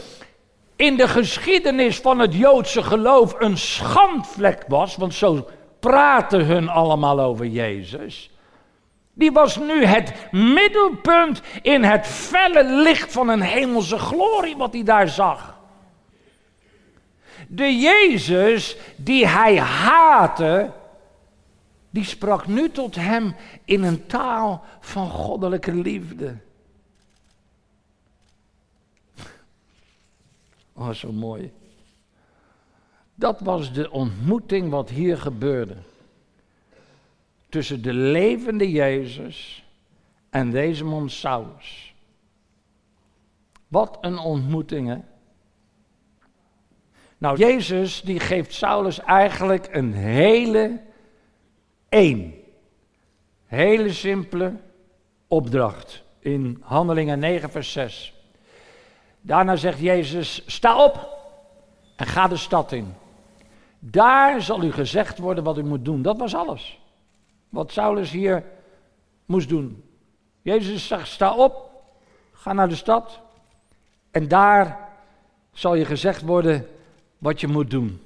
in 0.75 0.97
de 0.97 1.07
geschiedenis 1.07 1.97
van 1.97 2.19
het 2.19 2.33
Joodse 2.33 2.83
geloof 2.83 3.35
een 3.39 3.57
schandvlek 3.57 4.63
was, 4.67 4.95
want 4.95 5.13
zo 5.13 5.47
praten 5.79 6.45
hun 6.45 6.69
allemaal 6.69 7.19
over 7.19 7.45
Jezus. 7.45 8.31
Die 9.17 9.31
was 9.31 9.57
nu 9.57 9.85
het 9.85 10.13
middelpunt 10.31 11.41
in 11.61 11.83
het 11.83 12.07
felle 12.07 12.81
licht 12.81 13.11
van 13.11 13.27
een 13.29 13.41
hemelse 13.41 13.97
glorie 13.97 14.57
wat 14.57 14.73
hij 14.73 14.83
daar 14.83 15.09
zag. 15.09 15.57
De 17.47 17.77
Jezus 17.77 18.77
die 18.95 19.27
hij 19.27 19.59
haatte, 19.59 20.71
die 21.89 22.03
sprak 22.03 22.47
nu 22.47 22.71
tot 22.71 22.95
hem 22.95 23.35
in 23.65 23.83
een 23.83 24.05
taal 24.05 24.63
van 24.79 25.09
goddelijke 25.09 25.73
liefde. 25.73 26.35
Oh, 30.73 30.89
zo 30.89 31.11
mooi. 31.11 31.51
Dat 33.15 33.39
was 33.39 33.73
de 33.73 33.91
ontmoeting 33.91 34.69
wat 34.69 34.89
hier 34.89 35.17
gebeurde 35.17 35.75
tussen 37.49 37.81
de 37.81 37.93
levende 37.93 38.71
Jezus 38.71 39.65
en 40.29 40.51
deze 40.51 40.83
man 40.83 41.09
Saulus. 41.09 41.95
Wat 43.67 43.97
een 44.01 44.17
ontmoeting, 44.17 44.87
hè? 44.87 44.97
Nou, 47.17 47.37
Jezus 47.37 48.01
die 48.01 48.19
geeft 48.19 48.53
Saulus 48.53 48.99
eigenlijk 48.99 49.67
een 49.71 49.93
hele 49.93 50.81
één, 51.89 52.33
hele 53.45 53.93
simpele 53.93 54.53
opdracht 55.27 56.03
in 56.19 56.57
Handelingen 56.61 57.19
9, 57.19 57.49
vers 57.49 57.71
6. 57.71 58.13
Daarna 59.21 59.55
zegt 59.55 59.79
Jezus: 59.79 60.43
Sta 60.45 60.83
op 60.83 61.09
en 61.95 62.05
ga 62.05 62.27
de 62.27 62.37
stad 62.37 62.71
in. 62.71 62.93
Daar 63.79 64.41
zal 64.41 64.63
u 64.63 64.71
gezegd 64.71 65.17
worden 65.17 65.43
wat 65.43 65.57
u 65.57 65.63
moet 65.63 65.85
doen. 65.85 66.01
Dat 66.01 66.17
was 66.17 66.35
alles. 66.35 66.79
Wat 67.49 67.71
Saulus 67.71 68.11
hier 68.11 68.43
moest 69.25 69.49
doen. 69.49 69.83
Jezus 70.41 70.87
zegt, 70.87 71.07
sta 71.07 71.35
op, 71.35 71.71
ga 72.31 72.53
naar 72.53 72.69
de 72.69 72.75
stad 72.75 73.21
en 74.11 74.27
daar 74.27 74.89
zal 75.51 75.75
je 75.75 75.85
gezegd 75.85 76.21
worden 76.21 76.67
wat 77.17 77.41
je 77.41 77.47
moet 77.47 77.69
doen. 77.71 78.01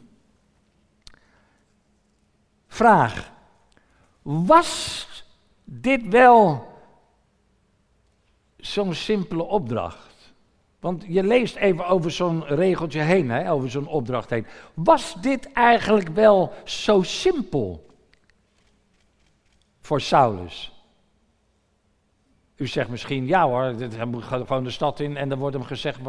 Vraag, 2.68 3.32
was 4.22 5.08
dit 5.64 6.08
wel 6.08 6.68
zo'n 8.58 8.94
simpele 8.94 9.44
opdracht? 9.44 10.34
Want 10.80 11.06
je 11.08 11.24
leest 11.24 11.56
even 11.56 11.88
over 11.88 12.12
zo'n 12.12 12.46
regeltje 12.46 13.02
heen, 13.02 13.30
hè, 13.30 13.52
over 13.52 13.70
zo'n 13.70 13.88
opdracht 13.88 14.30
heen. 14.30 14.46
Was 14.74 15.16
dit 15.22 15.52
eigenlijk 15.52 16.10
wel 16.10 16.54
zo 16.64 17.02
simpel? 17.02 17.86
Voor 19.92 20.02
Saulus? 20.02 20.72
U 22.56 22.68
zegt 22.68 22.90
misschien, 22.90 23.26
ja 23.26 23.48
hoor, 23.48 23.64
hij 23.64 24.06
moet 24.06 24.24
gewoon 24.24 24.64
de 24.64 24.70
stad 24.70 25.00
in 25.00 25.18
en 25.18 25.30
dan 25.30 25.40
wordt 25.40 25.56
hem 25.56 25.66
gezegd. 25.66 26.00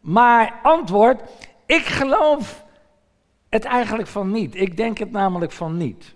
Maar 0.00 0.60
antwoord, 0.62 1.22
ik 1.66 1.84
geloof 1.84 2.64
het 3.48 3.64
eigenlijk 3.64 4.08
van 4.08 4.30
niet. 4.30 4.54
Ik 4.54 4.76
denk 4.76 4.98
het 4.98 5.10
namelijk 5.10 5.52
van 5.52 5.76
niet. 5.76 6.14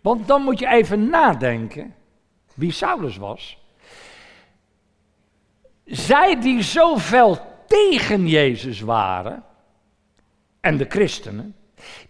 Want 0.00 0.28
dan 0.28 0.42
moet 0.42 0.58
je 0.58 0.68
even 0.68 1.08
nadenken 1.08 1.94
wie 2.54 2.72
Saulus 2.72 3.16
was. 3.16 3.58
Zij 5.84 6.40
die 6.40 6.62
zoveel 6.62 7.38
tegen 7.66 8.28
Jezus 8.28 8.80
waren, 8.80 9.44
en 10.60 10.76
de 10.76 10.86
christenen, 10.88 11.54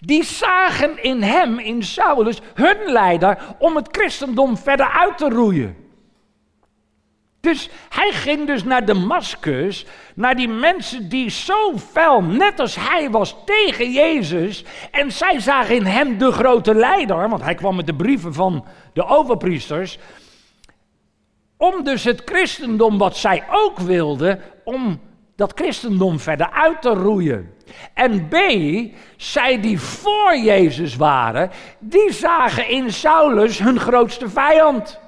die 0.00 0.24
zagen 0.24 1.02
in 1.02 1.22
hem, 1.22 1.58
in 1.58 1.82
Saulus, 1.82 2.40
hun 2.54 2.92
leider 2.92 3.38
om 3.58 3.76
het 3.76 3.88
christendom 3.90 4.56
verder 4.56 4.90
uit 4.90 5.18
te 5.18 5.28
roeien. 5.28 5.76
Dus 7.40 7.70
hij 7.88 8.12
ging 8.12 8.46
dus 8.46 8.64
naar 8.64 8.84
Damascus, 8.84 9.86
naar 10.14 10.34
die 10.36 10.48
mensen 10.48 11.08
die 11.08 11.30
zo 11.30 11.78
fel, 11.78 12.22
net 12.22 12.60
als 12.60 12.76
hij 12.76 13.10
was, 13.10 13.36
tegen 13.44 13.92
Jezus. 13.92 14.64
En 14.90 15.12
zij 15.12 15.40
zagen 15.40 15.74
in 15.74 15.86
hem 15.86 16.18
de 16.18 16.32
grote 16.32 16.74
leider, 16.74 17.28
want 17.28 17.42
hij 17.42 17.54
kwam 17.54 17.76
met 17.76 17.86
de 17.86 17.94
brieven 17.94 18.34
van 18.34 18.64
de 18.92 19.04
overpriesters. 19.04 19.98
Om 21.56 21.84
dus 21.84 22.04
het 22.04 22.22
christendom, 22.24 22.98
wat 22.98 23.16
zij 23.16 23.44
ook 23.50 23.78
wilden, 23.78 24.40
om 24.64 25.00
dat 25.40 25.52
christendom 25.54 26.18
verder 26.18 26.50
uit 26.50 26.82
te 26.82 26.88
roeien. 26.88 27.54
En 27.94 28.28
B, 28.28 28.34
zij 29.16 29.60
die 29.60 29.80
voor 29.80 30.36
Jezus 30.36 30.96
waren, 30.96 31.50
die 31.78 32.12
zagen 32.12 32.68
in 32.68 32.92
Saulus 32.92 33.58
hun 33.58 33.80
grootste 33.80 34.28
vijand. 34.28 35.00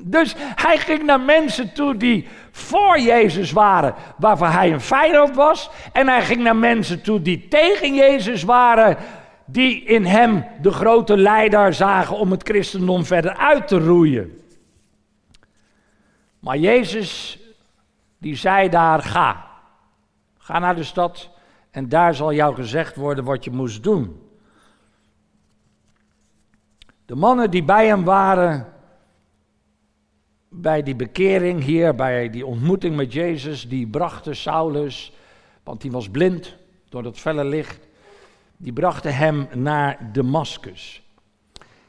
Dus 0.00 0.34
hij 0.38 0.78
ging 0.78 1.02
naar 1.02 1.20
mensen 1.20 1.72
toe 1.72 1.96
die 1.96 2.28
voor 2.50 2.98
Jezus 2.98 3.52
waren, 3.52 3.94
waarvan 4.18 4.50
hij 4.50 4.72
een 4.72 4.80
vijand 4.80 5.34
was. 5.34 5.70
En 5.92 6.08
hij 6.08 6.22
ging 6.22 6.42
naar 6.42 6.56
mensen 6.56 7.02
toe 7.02 7.22
die 7.22 7.48
tegen 7.48 7.94
Jezus 7.94 8.42
waren, 8.42 8.96
die 9.44 9.84
in 9.84 10.04
hem 10.04 10.44
de 10.62 10.70
grote 10.70 11.16
leider 11.16 11.74
zagen 11.74 12.16
om 12.16 12.30
het 12.30 12.42
christendom 12.42 13.04
verder 13.04 13.36
uit 13.36 13.68
te 13.68 13.78
roeien. 13.78 14.40
Maar 16.38 16.56
Jezus, 16.56 17.38
die 18.26 18.36
zei 18.36 18.68
daar, 18.68 19.02
ga. 19.02 19.46
Ga 20.38 20.58
naar 20.58 20.76
de 20.76 20.84
stad 20.84 21.30
en 21.70 21.88
daar 21.88 22.14
zal 22.14 22.32
jou 22.32 22.54
gezegd 22.54 22.96
worden 22.96 23.24
wat 23.24 23.44
je 23.44 23.50
moest 23.50 23.82
doen. 23.82 24.20
De 27.04 27.14
mannen 27.14 27.50
die 27.50 27.64
bij 27.64 27.86
hem 27.86 28.04
waren, 28.04 28.72
bij 30.48 30.82
die 30.82 30.96
bekering 30.96 31.62
hier, 31.62 31.94
bij 31.94 32.30
die 32.30 32.46
ontmoeting 32.46 32.96
met 32.96 33.12
Jezus, 33.12 33.68
die 33.68 33.86
brachten 33.86 34.36
Saulus, 34.36 35.12
want 35.62 35.80
die 35.80 35.90
was 35.90 36.08
blind 36.08 36.56
door 36.88 37.02
dat 37.02 37.18
felle 37.18 37.44
licht, 37.44 37.88
die 38.56 38.72
brachten 38.72 39.14
hem 39.14 39.48
naar 39.54 40.12
Damascus. 40.12 41.02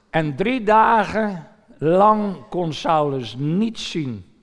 En 0.10 0.36
drie 0.36 0.64
dagen 0.64 1.48
lang 1.78 2.48
kon 2.50 2.74
Saulus 2.74 3.36
niets 3.36 3.92
zien. 3.92 4.37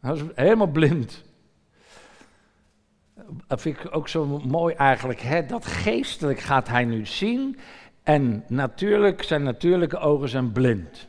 Hij 0.00 0.10
was 0.10 0.22
helemaal 0.34 0.66
blind. 0.66 1.24
Dat 3.46 3.60
vind 3.60 3.78
ik 3.78 3.96
ook 3.96 4.08
zo 4.08 4.40
mooi 4.44 4.74
eigenlijk. 4.74 5.20
Hè? 5.20 5.46
Dat 5.46 5.66
geestelijk 5.66 6.40
gaat 6.40 6.68
hij 6.68 6.84
nu 6.84 7.06
zien. 7.06 7.58
En 8.02 8.44
natuurlijk, 8.48 9.22
zijn 9.22 9.42
natuurlijke 9.42 9.98
ogen 9.98 10.28
zijn 10.28 10.52
blind. 10.52 11.08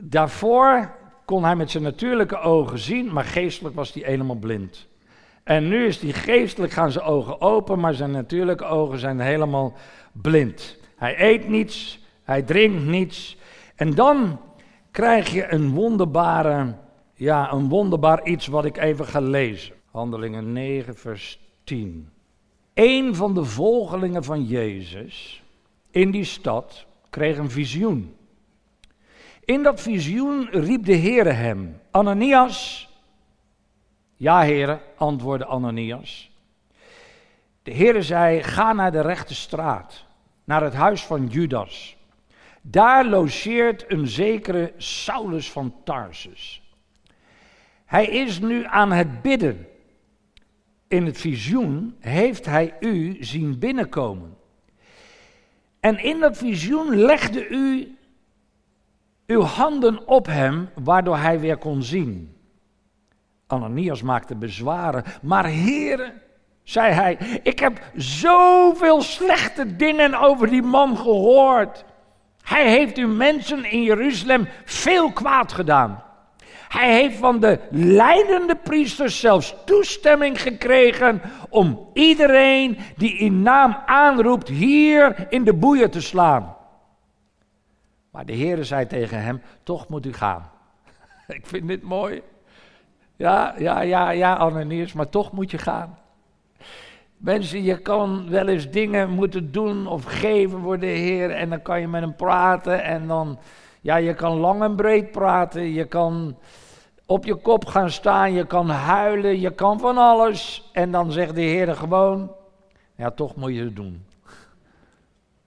Daarvoor 0.00 0.94
kon 1.24 1.44
hij 1.44 1.56
met 1.56 1.70
zijn 1.70 1.82
natuurlijke 1.82 2.38
ogen 2.38 2.78
zien, 2.78 3.12
maar 3.12 3.24
geestelijk 3.24 3.74
was 3.74 3.92
hij 3.92 4.02
helemaal 4.02 4.36
blind. 4.36 4.88
En 5.44 5.68
nu 5.68 5.86
is 5.86 6.00
hij 6.00 6.12
geestelijk, 6.12 6.72
gaan 6.72 6.92
zijn 6.92 7.04
ogen 7.04 7.40
open, 7.40 7.80
maar 7.80 7.94
zijn 7.94 8.10
natuurlijke 8.10 8.64
ogen 8.64 8.98
zijn 8.98 9.20
helemaal 9.20 9.76
blind. 10.12 10.76
Hij 10.96 11.20
eet 11.20 11.48
niets, 11.48 12.04
hij 12.22 12.42
drinkt 12.42 12.84
niets. 12.84 13.36
En 13.74 13.94
dan 13.94 14.40
krijg 14.96 15.32
je 15.32 15.52
een 15.52 15.70
wonderbare, 15.70 16.74
ja, 17.14 17.52
een 17.52 17.68
wonderbaar 17.68 18.26
iets 18.26 18.46
wat 18.46 18.64
ik 18.64 18.76
even 18.76 19.06
ga 19.06 19.20
lezen. 19.20 19.74
Handelingen 19.90 20.52
9, 20.52 20.96
vers 20.96 21.40
10. 21.64 22.08
Een 22.74 23.14
van 23.14 23.34
de 23.34 23.44
volgelingen 23.44 24.24
van 24.24 24.44
Jezus 24.44 25.42
in 25.90 26.10
die 26.10 26.24
stad 26.24 26.86
kreeg 27.10 27.38
een 27.38 27.50
visioen. 27.50 28.16
In 29.44 29.62
dat 29.62 29.80
visioen 29.80 30.48
riep 30.50 30.84
de 30.84 30.96
Heere 30.96 31.30
hem, 31.30 31.80
Ananias. 31.90 32.88
Ja, 34.14 34.44
Heere, 34.44 34.80
antwoordde 34.96 35.46
Ananias. 35.46 36.30
De 37.62 37.74
Heere 37.74 38.02
zei, 38.02 38.42
ga 38.42 38.72
naar 38.72 38.92
de 38.92 39.00
rechte 39.00 39.34
straat, 39.34 40.04
naar 40.44 40.62
het 40.62 40.74
huis 40.74 41.04
van 41.04 41.26
Judas. 41.26 41.96
Daar 42.70 43.04
logeert 43.04 43.84
een 43.88 44.06
zekere 44.06 44.72
Saulus 44.76 45.50
van 45.50 45.74
Tarsus. 45.84 46.62
Hij 47.84 48.06
is 48.06 48.40
nu 48.40 48.64
aan 48.64 48.92
het 48.92 49.22
bidden. 49.22 49.66
In 50.88 51.06
het 51.06 51.18
visioen 51.18 51.96
heeft 51.98 52.46
hij 52.46 52.74
u 52.80 53.16
zien 53.20 53.58
binnenkomen. 53.58 54.36
En 55.80 55.98
in 55.98 56.20
dat 56.20 56.36
visioen 56.36 56.96
legde 56.96 57.48
u 57.48 57.96
uw 59.26 59.40
handen 59.40 60.06
op 60.08 60.26
hem, 60.26 60.68
waardoor 60.74 61.16
hij 61.16 61.40
weer 61.40 61.56
kon 61.56 61.82
zien. 61.82 62.36
Ananias 63.46 64.02
maakte 64.02 64.34
bezwaren, 64.34 65.04
maar 65.22 65.46
heren, 65.46 66.22
zei 66.62 66.92
hij, 66.92 67.14
ik 67.42 67.58
heb 67.58 67.90
zoveel 67.96 69.02
slechte 69.02 69.76
dingen 69.76 70.14
over 70.14 70.48
die 70.48 70.62
man 70.62 70.96
gehoord. 70.96 71.84
Hij 72.46 72.70
heeft 72.70 72.98
u 72.98 73.06
mensen 73.06 73.70
in 73.70 73.82
Jeruzalem 73.82 74.48
veel 74.64 75.12
kwaad 75.12 75.52
gedaan. 75.52 76.02
Hij 76.68 76.92
heeft 76.92 77.16
van 77.16 77.40
de 77.40 77.60
leidende 77.70 78.56
priesters 78.56 79.20
zelfs 79.20 79.54
toestemming 79.64 80.42
gekregen 80.42 81.20
om 81.48 81.88
iedereen 81.92 82.78
die 82.96 83.18
in 83.18 83.42
naam 83.42 83.76
aanroept 83.86 84.48
hier 84.48 85.26
in 85.28 85.44
de 85.44 85.54
boeien 85.54 85.90
te 85.90 86.00
slaan. 86.00 86.56
Maar 88.10 88.26
de 88.26 88.36
Heere 88.36 88.64
zei 88.64 88.86
tegen 88.86 89.22
hem, 89.22 89.42
toch 89.62 89.88
moet 89.88 90.06
u 90.06 90.12
gaan. 90.12 90.50
Ik 91.26 91.46
vind 91.46 91.68
dit 91.68 91.82
mooi. 91.82 92.22
Ja, 93.16 93.54
ja, 93.58 93.80
ja, 93.80 94.10
ja, 94.10 94.34
Ananias, 94.34 94.92
maar 94.92 95.08
toch 95.08 95.32
moet 95.32 95.50
je 95.50 95.58
gaan. 95.58 95.98
Mensen, 97.26 97.62
je 97.62 97.78
kan 97.78 98.28
wel 98.28 98.48
eens 98.48 98.70
dingen 98.70 99.10
moeten 99.10 99.52
doen 99.52 99.86
of 99.86 100.04
geven 100.04 100.60
voor 100.60 100.78
de 100.78 100.86
Heer 100.86 101.30
en 101.30 101.50
dan 101.50 101.62
kan 101.62 101.80
je 101.80 101.88
met 101.88 102.00
hem 102.00 102.16
praten 102.16 102.82
en 102.82 103.06
dan, 103.06 103.38
ja, 103.80 103.96
je 103.96 104.14
kan 104.14 104.36
lang 104.36 104.62
en 104.62 104.76
breed 104.76 105.10
praten, 105.10 105.72
je 105.72 105.84
kan 105.84 106.38
op 107.06 107.24
je 107.24 107.34
kop 107.34 107.66
gaan 107.66 107.90
staan, 107.90 108.32
je 108.32 108.46
kan 108.46 108.68
huilen, 108.68 109.40
je 109.40 109.50
kan 109.50 109.78
van 109.78 109.98
alles 109.98 110.70
en 110.72 110.90
dan 110.90 111.12
zegt 111.12 111.34
de 111.34 111.40
Heer 111.40 111.74
gewoon, 111.74 112.32
ja, 112.96 113.10
toch 113.10 113.36
moet 113.36 113.54
je 113.54 113.64
het 113.64 113.76
doen. 113.76 114.06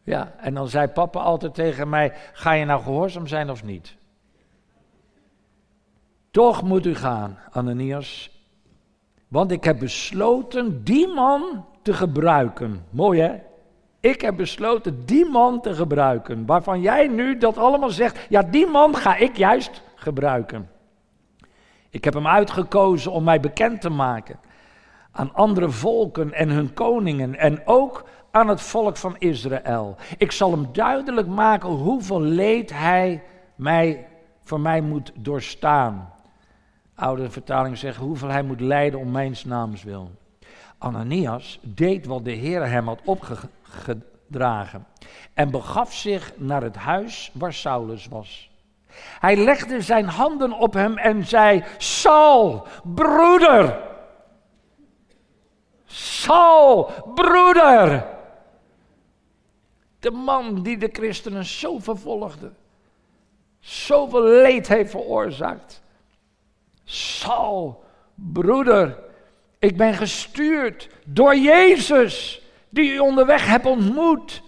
Ja, 0.04 0.34
en 0.38 0.54
dan 0.54 0.68
zei 0.68 0.88
papa 0.88 1.20
altijd 1.20 1.54
tegen 1.54 1.90
mij, 1.90 2.14
ga 2.34 2.52
je 2.52 2.66
nou 2.66 2.82
gehoorzaam 2.82 3.28
zijn 3.28 3.50
of 3.50 3.64
niet? 3.64 3.96
Toch 6.32 6.64
moet 6.64 6.86
u 6.86 6.96
gaan, 6.96 7.40
Ananias, 7.52 8.38
want 9.28 9.52
ik 9.52 9.64
heb 9.64 9.80
besloten 9.80 10.84
die 10.84 11.08
man 11.08 11.68
te 11.82 11.94
gebruiken. 11.94 12.86
Mooi 12.90 13.22
hè? 13.22 13.36
Ik 14.00 14.22
heb 14.22 14.36
besloten 14.36 15.06
die 15.06 15.30
man 15.30 15.62
te 15.62 15.74
gebruiken. 15.74 16.46
Waarvan 16.46 16.82
jij 16.82 17.08
nu 17.08 17.38
dat 17.38 17.58
allemaal 17.58 17.90
zegt. 17.90 18.26
Ja, 18.30 18.42
die 18.42 18.68
man 18.68 18.96
ga 18.96 19.16
ik 19.16 19.38
juist 19.38 19.82
gebruiken. 19.96 20.70
Ik 21.90 22.04
heb 22.04 22.14
hem 22.14 22.28
uitgekozen 22.28 23.12
om 23.12 23.24
mij 23.24 23.40
bekend 23.40 23.82
te 23.82 23.90
maken 23.90 24.40
aan 25.12 25.34
andere 25.34 25.70
volken 25.70 26.34
en 26.34 26.50
hun 26.50 26.74
koningen 26.74 27.36
en 27.36 27.68
ook 27.68 28.04
aan 28.32 28.48
het 28.48 28.62
volk 28.62 28.98
van 28.98 29.16
Israël. 29.18 29.96
Ik 30.18 30.32
zal 30.32 30.52
hem 30.52 30.68
duidelijk 30.72 31.28
maken 31.28 31.70
hoeveel 31.70 32.22
leed 32.22 32.74
hij 32.74 33.24
mij, 33.56 34.08
voor 34.44 34.60
mij 34.60 34.82
moet 34.82 35.12
doorstaan. 35.16 36.14
Oude 36.96 37.30
vertaling 37.30 37.78
zegt 37.78 37.98
hoeveel 37.98 38.30
hij 38.30 38.44
moet 38.44 38.62
lijden 38.62 39.00
om 39.00 39.12
mijn 39.12 39.36
naams 39.46 39.84
wil. 39.84 40.12
Ananias 40.80 41.60
deed 41.62 42.06
wat 42.06 42.26
de 42.26 42.32
Heer 42.32 42.68
hem 42.68 42.88
had 42.88 43.00
opgedragen 43.04 44.88
en 45.34 45.52
begaf 45.52 45.94
zich 45.94 46.34
naar 46.38 46.62
het 46.62 46.76
huis 46.76 47.32
waar 47.34 47.54
Saulus 47.54 48.08
was. 48.08 48.50
Hij 49.20 49.36
legde 49.36 49.82
zijn 49.82 50.06
handen 50.06 50.54
op 50.54 50.74
hem 50.74 50.98
en 50.98 51.26
zei: 51.26 51.64
Saul, 51.78 52.68
broeder. 52.84 53.80
Saul, 55.86 56.92
broeder. 57.16 58.06
De 60.00 60.12
man 60.12 60.64
die 60.64 60.78
de 60.78 60.90
christenen 60.92 61.46
zo 61.46 61.80
vervolgde, 61.80 62.52
zoveel 63.60 64.24
leed 64.24 64.68
heeft 64.68 64.92
veroorzaakt. 64.92 65.82
Saul, 66.84 67.84
broeder, 68.16 68.98
ik 69.60 69.78
ben 69.78 69.94
gestuurd 69.94 70.90
door 71.06 71.36
Jezus, 71.36 72.42
die 72.70 72.92
u 72.92 73.00
onderweg 73.00 73.46
hebt 73.46 73.66
ontmoet. 73.66 74.42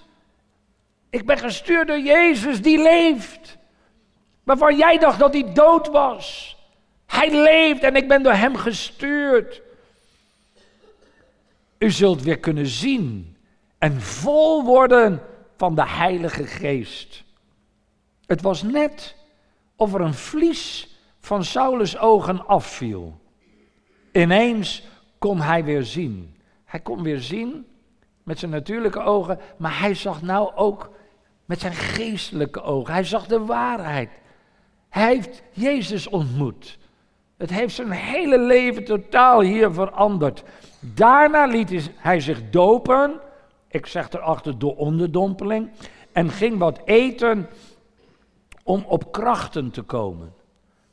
Ik 1.09 1.25
ben 1.25 1.37
gestuurd 1.37 1.87
door 1.87 1.99
Jezus, 1.99 2.61
die 2.61 2.81
leeft. 2.81 3.57
Waarvan 4.43 4.77
jij 4.77 4.97
dacht 4.97 5.19
dat 5.19 5.33
hij 5.33 5.53
dood 5.53 5.87
was. 5.87 6.57
Hij 7.05 7.41
leeft 7.41 7.83
en 7.83 7.95
ik 7.95 8.07
ben 8.07 8.23
door 8.23 8.33
hem 8.33 8.55
gestuurd. 8.55 9.61
U 11.77 11.91
zult 11.91 12.21
weer 12.21 12.39
kunnen 12.39 12.67
zien 12.67 13.37
en 13.77 14.01
vol 14.01 14.63
worden 14.63 15.21
van 15.57 15.75
de 15.75 15.87
Heilige 15.87 16.47
Geest. 16.47 17.23
Het 18.25 18.41
was 18.41 18.63
net 18.63 19.15
of 19.75 19.93
er 19.93 20.01
een 20.01 20.13
vlies 20.13 20.87
van 21.19 21.43
Saulus 21.43 21.97
ogen 21.97 22.47
afviel. 22.47 23.19
Ineens 24.11 24.83
kon 25.21 25.41
hij 25.41 25.63
weer 25.63 25.83
zien. 25.83 26.35
Hij 26.65 26.79
kon 26.79 27.03
weer 27.03 27.19
zien 27.19 27.65
met 28.23 28.39
zijn 28.39 28.51
natuurlijke 28.51 28.99
ogen, 28.99 29.39
maar 29.57 29.79
hij 29.79 29.93
zag 29.93 30.21
nou 30.21 30.55
ook 30.55 30.91
met 31.45 31.59
zijn 31.59 31.73
geestelijke 31.73 32.61
ogen. 32.61 32.93
Hij 32.93 33.03
zag 33.03 33.25
de 33.27 33.39
waarheid. 33.45 34.09
Hij 34.89 35.07
heeft 35.07 35.41
Jezus 35.51 36.07
ontmoet. 36.07 36.77
Het 37.37 37.49
heeft 37.49 37.75
zijn 37.75 37.91
hele 37.91 38.39
leven 38.39 38.83
totaal 38.83 39.41
hier 39.41 39.73
veranderd. 39.73 40.43
Daarna 40.79 41.45
liet 41.45 41.91
hij 41.95 42.19
zich 42.19 42.49
dopen. 42.49 43.19
Ik 43.67 43.85
zeg 43.85 44.11
erachter 44.11 44.59
door 44.59 44.75
onderdompeling. 44.75 45.69
En 46.11 46.29
ging 46.29 46.57
wat 46.57 46.81
eten 46.85 47.49
om 48.63 48.83
op 48.87 49.11
krachten 49.11 49.71
te 49.71 49.81
komen. 49.81 50.33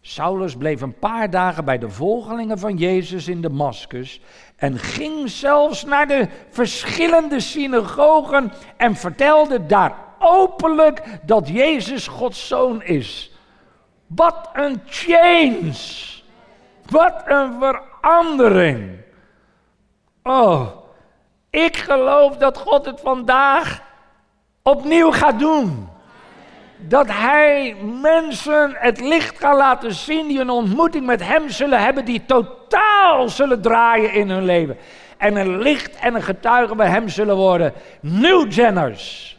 Saulus 0.09 0.57
bleef 0.57 0.81
een 0.81 0.99
paar 0.99 1.31
dagen 1.31 1.65
bij 1.65 1.79
de 1.79 1.91
volgelingen 1.91 2.59
van 2.59 2.77
Jezus 2.77 3.29
in 3.29 3.41
Damascus 3.41 4.21
en 4.57 4.79
ging 4.79 5.31
zelfs 5.31 5.85
naar 5.85 6.07
de 6.07 6.29
verschillende 6.51 7.41
synagogen 7.41 8.53
en 8.77 8.97
vertelde 8.97 9.67
daar 9.67 9.95
openlijk 10.19 11.03
dat 11.23 11.49
Jezus 11.49 12.07
Gods 12.07 12.47
zoon 12.47 12.83
is. 12.83 13.33
Wat 14.07 14.51
een 14.53 14.81
change. 14.87 15.73
Wat 16.91 17.23
een 17.25 17.53
verandering. 17.59 18.91
Oh, 20.23 20.67
ik 21.51 21.77
geloof 21.77 22.37
dat 22.37 22.59
God 22.59 22.87
het 22.87 23.01
vandaag 23.01 23.83
opnieuw 24.63 25.13
gaat 25.13 25.39
doen. 25.39 25.89
Dat 26.79 27.07
Hij 27.09 27.77
mensen 28.01 28.77
het 28.79 29.01
licht 29.01 29.39
gaat 29.39 29.57
laten 29.57 29.95
zien 29.95 30.29
die 30.29 30.41
een 30.41 30.51
ontmoeting 30.51 31.07
met 31.07 31.23
Hem 31.25 31.49
zullen 31.49 31.83
hebben, 31.83 32.05
die 32.05 32.25
totaal 32.27 33.29
zullen 33.29 33.61
draaien 33.61 34.13
in 34.13 34.31
hun 34.31 34.45
leven. 34.45 34.77
En 35.17 35.37
een 35.37 35.59
licht 35.59 35.97
en 35.97 36.15
een 36.15 36.23
getuige 36.23 36.75
bij 36.75 36.89
Hem 36.89 37.09
zullen 37.09 37.37
worden. 37.37 37.73
New 38.01 38.53
Jenners 38.53 39.37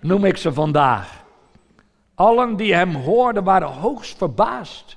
noem 0.00 0.24
ik 0.24 0.36
ze 0.36 0.52
vandaag. 0.52 1.24
Allen 2.14 2.56
die 2.56 2.74
Hem 2.74 2.94
hoorden 2.94 3.44
waren 3.44 3.68
hoogst 3.68 4.18
verbaasd. 4.18 4.96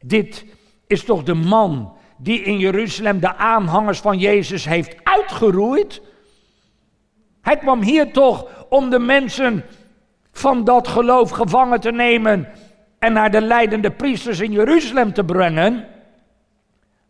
Dit 0.00 0.44
is 0.86 1.04
toch 1.04 1.22
de 1.22 1.34
man 1.34 1.92
die 2.16 2.42
in 2.42 2.58
Jeruzalem 2.58 3.20
de 3.20 3.36
aanhangers 3.36 3.98
van 3.98 4.18
Jezus 4.18 4.64
heeft 4.64 4.96
uitgeroeid? 5.02 6.02
Hij 7.42 7.56
kwam 7.56 7.82
hier 7.82 8.12
toch 8.12 8.46
om 8.68 8.90
de 8.90 8.98
mensen 8.98 9.64
van 10.32 10.64
dat 10.64 10.88
geloof 10.88 11.30
gevangen 11.30 11.80
te 11.80 11.92
nemen 11.92 12.48
en 12.98 13.12
naar 13.12 13.30
de 13.30 13.40
leidende 13.40 13.90
priesters 13.90 14.40
in 14.40 14.52
Jeruzalem 14.52 15.12
te 15.12 15.24
brengen. 15.24 15.86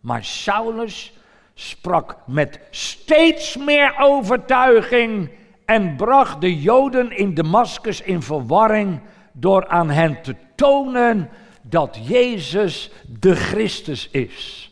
Maar 0.00 0.24
Saulus 0.24 1.12
sprak 1.54 2.16
met 2.26 2.60
steeds 2.70 3.56
meer 3.56 3.94
overtuiging 3.98 5.30
en 5.64 5.96
bracht 5.96 6.40
de 6.40 6.60
Joden 6.60 7.16
in 7.16 7.34
Damascus 7.34 8.00
in 8.00 8.22
verwarring 8.22 9.00
door 9.32 9.68
aan 9.68 9.90
hen 9.90 10.22
te 10.22 10.34
tonen 10.54 11.28
dat 11.62 11.98
Jezus 12.02 12.90
de 13.20 13.36
Christus 13.36 14.08
is. 14.10 14.70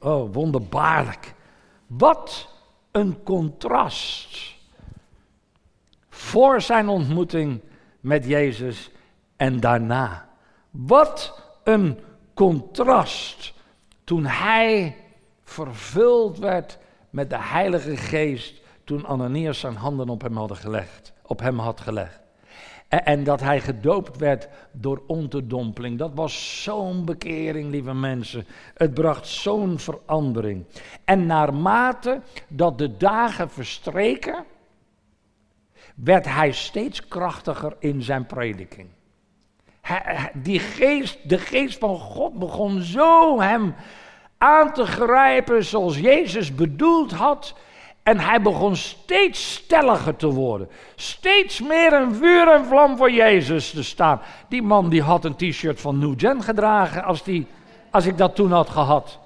Oh, 0.00 0.34
wonderbaarlijk. 0.34 1.34
Wat 1.86 2.48
een 2.90 3.22
contrast. 3.22 4.56
Voor 6.18 6.60
zijn 6.60 6.88
ontmoeting 6.88 7.60
met 8.00 8.24
Jezus 8.26 8.90
en 9.36 9.60
daarna. 9.60 10.28
Wat 10.70 11.42
een 11.64 11.98
contrast 12.34 13.54
toen 14.04 14.26
hij 14.26 14.96
vervuld 15.44 16.38
werd 16.38 16.78
met 17.10 17.30
de 17.30 17.38
Heilige 17.38 17.96
Geest 17.96 18.60
toen 18.84 19.06
Ananias 19.06 19.60
zijn 19.60 19.74
handen 19.74 20.08
op 20.08 20.22
hem, 20.22 20.36
had 20.36 20.58
gelegd, 20.58 21.12
op 21.22 21.40
hem 21.40 21.58
had 21.58 21.80
gelegd. 21.80 22.20
En, 22.88 23.24
dat 23.24 23.40
hij 23.40 23.60
gedoopt 23.60 24.16
werd 24.16 24.48
door 24.72 25.02
onderdompeling. 25.06 25.98
Dat 25.98 26.14
was 26.14 26.62
zo'n 26.62 27.04
bekering, 27.04 27.70
lieve 27.70 27.94
mensen. 27.94 28.46
Het 28.74 28.94
bracht 28.94 29.26
zo'n 29.26 29.78
verandering. 29.78 30.64
En 31.04 31.26
naarmate 31.26 32.20
dat 32.48 32.78
de 32.78 32.96
dagen 32.96 33.50
verstreken, 33.50 34.44
werd 36.04 36.24
hij 36.24 36.52
steeds 36.52 37.08
krachtiger 37.08 37.76
in 37.78 38.02
zijn 38.02 38.26
prediking. 38.26 38.88
die 40.34 40.60
geest, 40.60 41.28
de 41.28 41.38
geest 41.38 41.78
van 41.78 41.98
God 41.98 42.38
begon 42.38 42.80
zo 42.82 43.40
hem 43.40 43.74
aan 44.38 44.72
te 44.72 44.86
grijpen 44.86 45.64
zoals 45.64 45.98
Jezus 45.98 46.54
bedoeld 46.54 47.12
had. 47.12 47.54
En 48.02 48.18
hij 48.18 48.42
begon 48.42 48.76
steeds 48.76 49.52
stelliger 49.52 50.16
te 50.16 50.26
worden. 50.26 50.68
Steeds 50.94 51.60
meer 51.60 51.92
een 51.92 52.14
vuur 52.14 52.48
en 52.48 52.64
vlam 52.64 52.96
voor 52.96 53.10
Jezus 53.10 53.70
te 53.70 53.84
staan. 53.84 54.20
Die 54.48 54.62
man 54.62 54.88
die 54.88 55.02
had 55.02 55.24
een 55.24 55.36
t-shirt 55.36 55.80
van 55.80 55.98
New 55.98 56.14
Gen 56.16 56.42
gedragen 56.42 57.04
als, 57.04 57.22
die, 57.22 57.46
als 57.90 58.06
ik 58.06 58.18
dat 58.18 58.34
toen 58.34 58.52
had 58.52 58.68
gehad. 58.68 59.18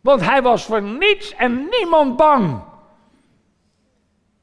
Want 0.00 0.20
hij 0.20 0.42
was 0.42 0.64
voor 0.64 0.82
niets 0.82 1.34
en 1.34 1.68
niemand 1.70 2.16
bang. 2.16 2.62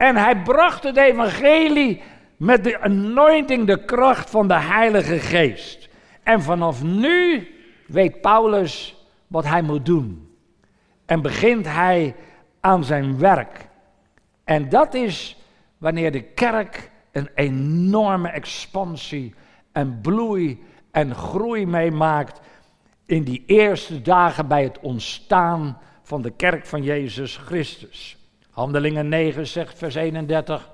En 0.05 0.15
hij 0.15 0.41
bracht 0.41 0.83
het 0.83 0.97
evangelie 0.97 2.01
met 2.37 2.63
de 2.63 2.79
anointing, 2.79 3.67
de 3.67 3.85
kracht 3.85 4.29
van 4.29 4.47
de 4.47 4.59
Heilige 4.59 5.19
Geest. 5.19 5.89
En 6.23 6.41
vanaf 6.41 6.83
nu 6.83 7.47
weet 7.87 8.21
Paulus 8.21 8.95
wat 9.27 9.45
hij 9.45 9.61
moet 9.61 9.85
doen. 9.85 10.35
En 11.05 11.21
begint 11.21 11.67
hij 11.67 12.15
aan 12.59 12.83
zijn 12.83 13.17
werk. 13.17 13.67
En 14.43 14.69
dat 14.69 14.93
is 14.93 15.37
wanneer 15.77 16.11
de 16.11 16.23
kerk 16.23 16.91
een 17.11 17.29
enorme 17.35 18.29
expansie 18.29 19.33
en 19.71 19.99
bloei 20.01 20.63
en 20.91 21.15
groei 21.15 21.65
meemaakt 21.65 22.39
in 23.05 23.23
die 23.23 23.43
eerste 23.45 24.01
dagen 24.01 24.47
bij 24.47 24.63
het 24.63 24.79
ontstaan 24.79 25.77
van 26.03 26.21
de 26.21 26.31
kerk 26.31 26.65
van 26.65 26.83
Jezus 26.83 27.37
Christus. 27.37 28.24
Handelingen 28.55 29.09
9 29.09 29.47
zegt 29.47 29.77
vers 29.77 29.95
31. 29.95 30.69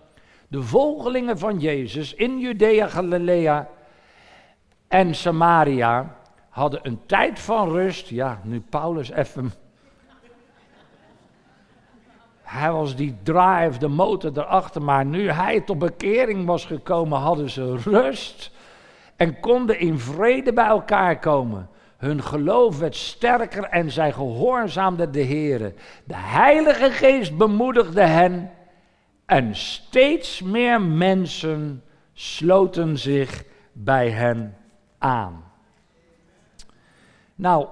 De 0.48 0.62
volgelingen 0.62 1.38
van 1.38 1.60
Jezus 1.60 2.14
in 2.14 2.40
Judea, 2.40 2.88
Galilea 2.88 3.68
en 4.88 5.16
Samaria 5.16 6.16
hadden 6.50 6.80
een 6.84 7.00
tijd 7.06 7.40
van 7.40 7.70
rust. 7.70 8.08
Ja, 8.08 8.40
nu 8.44 8.60
Paulus 8.60 9.12
even 9.12 9.54
hij 12.44 12.72
was 12.72 12.96
die 12.96 13.18
drive, 13.24 13.80
de 13.80 13.88
motor 13.88 14.32
erachter. 14.38 14.82
Maar 14.82 15.06
nu 15.06 15.30
hij 15.30 15.62
tot 15.62 15.80
bekering 15.80 16.46
was 16.46 16.66
gekomen, 16.66 17.20
hadden 17.20 17.50
ze 17.50 17.78
rust. 17.78 18.52
En 19.16 19.40
konden 19.40 19.80
in 19.80 20.00
vrede 20.00 20.54
bij 20.54 20.66
elkaar 20.66 21.20
komen. 21.20 21.70
Hun 22.02 22.24
geloof 22.24 22.80
werd 22.80 22.96
sterker 22.96 23.64
en 23.64 23.92
zij 23.92 24.12
gehoorzaamden 24.12 25.12
de 25.12 25.20
Heer. 25.20 25.74
De 26.04 26.16
Heilige 26.16 26.92
Geest 26.92 27.38
bemoedigde 27.38 28.02
hen. 28.02 28.52
En 29.26 29.56
steeds 29.56 30.42
meer 30.42 30.82
mensen 30.82 31.84
sloten 32.14 32.98
zich 32.98 33.44
bij 33.72 34.10
hen 34.10 34.58
aan. 34.98 35.44
Nou, 37.36 37.68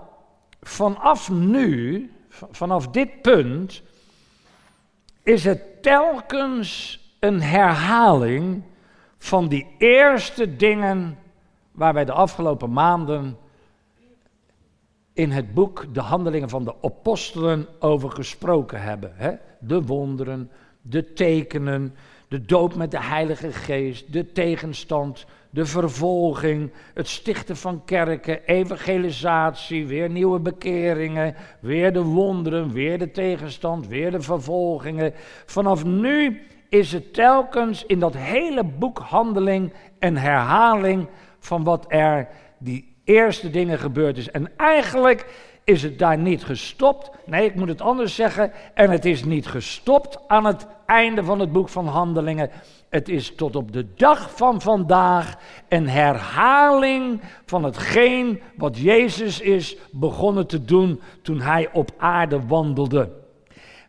vanaf 0.61 1.29
nu, 1.29 2.11
vanaf 2.29 2.87
dit 2.87 3.21
punt, 3.21 3.81
is 5.23 5.43
het 5.43 5.83
telkens 5.83 6.99
een 7.19 7.41
herhaling 7.41 8.63
van 9.17 9.47
die 9.47 9.75
eerste 9.77 10.55
dingen 10.55 11.17
waar 11.71 11.93
wij 11.93 12.05
de 12.05 12.13
afgelopen 12.13 12.71
maanden 12.71 13.37
in 15.19 15.31
het 15.31 15.53
boek 15.53 15.85
De 15.93 16.01
Handelingen 16.01 16.49
van 16.49 16.63
de 16.63 16.73
Apostelen 16.81 17.67
over 17.79 18.11
gesproken 18.11 18.81
hebben. 18.81 19.11
Hè? 19.15 19.31
De 19.59 19.81
wonderen, 19.81 20.51
de 20.81 21.13
tekenen, 21.13 21.95
de 22.27 22.45
doop 22.45 22.75
met 22.75 22.91
de 22.91 23.01
Heilige 23.01 23.51
Geest, 23.51 24.13
de 24.13 24.31
tegenstand, 24.31 25.25
de 25.49 25.65
vervolging, 25.65 26.71
het 26.93 27.07
stichten 27.07 27.57
van 27.57 27.85
kerken, 27.85 28.45
evangelisatie, 28.45 29.87
weer 29.87 30.09
nieuwe 30.09 30.39
bekeringen, 30.39 31.35
weer 31.59 31.93
de 31.93 32.03
wonderen, 32.03 32.71
weer 32.71 32.99
de 32.99 33.11
tegenstand, 33.11 33.87
weer 33.87 34.11
de 34.11 34.21
vervolgingen. 34.21 35.13
Vanaf 35.45 35.85
nu 35.85 36.41
is 36.69 36.91
het 36.91 37.13
telkens 37.13 37.85
in 37.85 37.99
dat 37.99 38.15
hele 38.17 38.63
boek 38.63 38.97
handeling 38.97 39.73
een 39.99 40.17
herhaling 40.17 41.07
van 41.39 41.63
wat 41.63 41.85
er 41.87 42.27
die 42.57 42.88
eerste 43.09 43.49
dingen 43.49 43.79
gebeurd 43.79 44.17
is. 44.17 44.31
En 44.31 44.51
eigenlijk 44.57 45.25
is 45.63 45.83
het 45.83 45.99
daar 45.99 46.17
niet 46.17 46.43
gestopt. 46.43 47.11
Nee, 47.25 47.45
ik 47.45 47.55
moet 47.55 47.67
het 47.67 47.81
anders 47.81 48.15
zeggen. 48.15 48.51
En 48.73 48.89
het 48.89 49.05
is 49.05 49.23
niet 49.23 49.47
gestopt 49.47 50.19
aan 50.27 50.45
het 50.45 50.67
einde 50.85 51.23
van 51.23 51.39
het 51.39 51.51
boek 51.51 51.69
van 51.69 51.87
Handelingen. 51.87 52.49
Het 52.89 53.09
is 53.09 53.35
tot 53.35 53.55
op 53.55 53.71
de 53.71 53.93
dag 53.95 54.35
van 54.35 54.61
vandaag 54.61 55.35
een 55.69 55.89
herhaling 55.89 57.21
van 57.45 57.63
hetgeen 57.63 58.41
wat 58.55 58.77
Jezus 58.77 59.39
is 59.39 59.77
begonnen 59.91 60.47
te 60.47 60.65
doen 60.65 61.01
toen 61.21 61.41
hij 61.41 61.69
op 61.73 61.91
aarde 61.97 62.45
wandelde. 62.47 63.11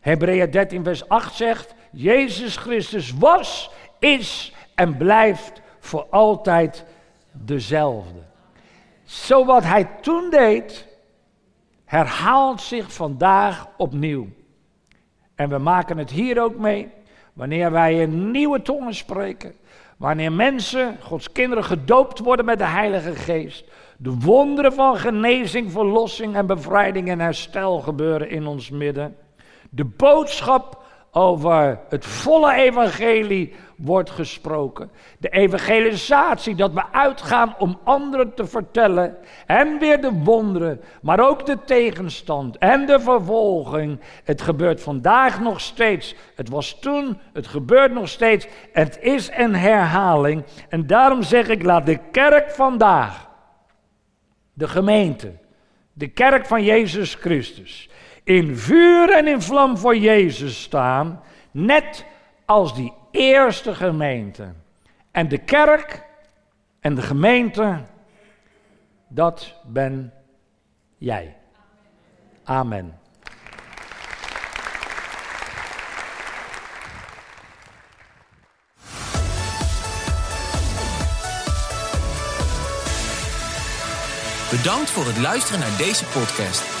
Hebreeën 0.01 0.51
13, 0.51 0.83
vers 0.83 1.09
8 1.09 1.35
zegt: 1.35 1.73
Jezus 1.91 2.55
Christus 2.55 3.13
was, 3.19 3.71
is 3.99 4.53
en 4.75 4.97
blijft 4.97 5.61
voor 5.79 6.05
altijd 6.09 6.85
dezelfde. 7.31 8.30
Zo 9.11 9.45
wat 9.45 9.63
hij 9.63 9.83
toen 10.01 10.29
deed, 10.29 10.87
herhaalt 11.85 12.61
zich 12.61 12.93
vandaag 12.93 13.67
opnieuw. 13.77 14.27
En 15.35 15.49
we 15.49 15.57
maken 15.57 15.97
het 15.97 16.09
hier 16.09 16.41
ook 16.41 16.57
mee. 16.57 16.89
Wanneer 17.33 17.71
wij 17.71 17.99
in 17.99 18.31
nieuwe 18.31 18.61
tongen 18.61 18.93
spreken. 18.93 19.55
Wanneer 19.97 20.31
mensen, 20.31 20.97
Gods 21.01 21.31
kinderen, 21.31 21.63
gedoopt 21.63 22.19
worden 22.19 22.45
met 22.45 22.57
de 22.57 22.65
Heilige 22.65 23.15
Geest. 23.15 23.65
De 23.97 24.17
wonderen 24.19 24.73
van 24.73 24.97
genezing, 24.97 25.71
verlossing 25.71 26.35
en 26.35 26.45
bevrijding 26.45 27.09
en 27.09 27.19
herstel 27.19 27.79
gebeuren 27.79 28.29
in 28.29 28.47
ons 28.47 28.69
midden. 28.69 29.15
De 29.69 29.85
boodschap 29.85 30.83
over 31.11 31.79
het 31.89 32.05
volle 32.05 32.53
evangelie 32.53 33.53
wordt 33.75 34.09
gesproken. 34.09 34.91
De 35.17 35.29
evangelisatie, 35.29 36.55
dat 36.55 36.73
we 36.73 36.83
uitgaan 36.91 37.55
om 37.57 37.79
anderen 37.83 38.33
te 38.33 38.45
vertellen. 38.45 39.17
En 39.45 39.79
weer 39.79 40.01
de 40.01 40.11
wonderen, 40.11 40.81
maar 41.01 41.29
ook 41.29 41.45
de 41.45 41.57
tegenstand 41.65 42.57
en 42.57 42.85
de 42.85 42.99
vervolging. 42.99 43.99
Het 44.23 44.41
gebeurt 44.41 44.81
vandaag 44.81 45.39
nog 45.39 45.61
steeds. 45.61 46.15
Het 46.35 46.49
was 46.49 46.79
toen, 46.79 47.19
het 47.33 47.47
gebeurt 47.47 47.93
nog 47.93 48.09
steeds. 48.09 48.47
Het 48.71 48.99
is 49.01 49.29
een 49.37 49.55
herhaling. 49.55 50.43
En 50.69 50.87
daarom 50.87 51.23
zeg 51.23 51.47
ik, 51.47 51.63
laat 51.63 51.85
de 51.85 51.99
kerk 52.11 52.51
vandaag, 52.51 53.29
de 54.53 54.67
gemeente, 54.67 55.31
de 55.93 56.07
kerk 56.07 56.45
van 56.45 56.63
Jezus 56.63 57.15
Christus, 57.15 57.89
in 58.23 58.57
vuur 58.57 59.09
en 59.09 59.27
in 59.27 59.41
vlam 59.41 59.77
voor 59.77 59.97
Jezus 59.97 60.61
staan. 60.61 61.21
Net 61.51 62.05
als 62.45 62.75
die 62.75 62.93
eerste 63.11 63.75
gemeente. 63.75 64.53
En 65.11 65.27
de 65.27 65.37
kerk 65.37 66.03
en 66.79 66.95
de 66.95 67.01
gemeente, 67.01 67.79
dat 69.07 69.55
ben 69.65 70.13
jij. 70.97 71.35
Amen. 72.43 72.99
Bedankt 84.51 84.89
voor 84.89 85.05
het 85.05 85.17
luisteren 85.17 85.59
naar 85.59 85.77
deze 85.77 86.05
podcast. 86.05 86.80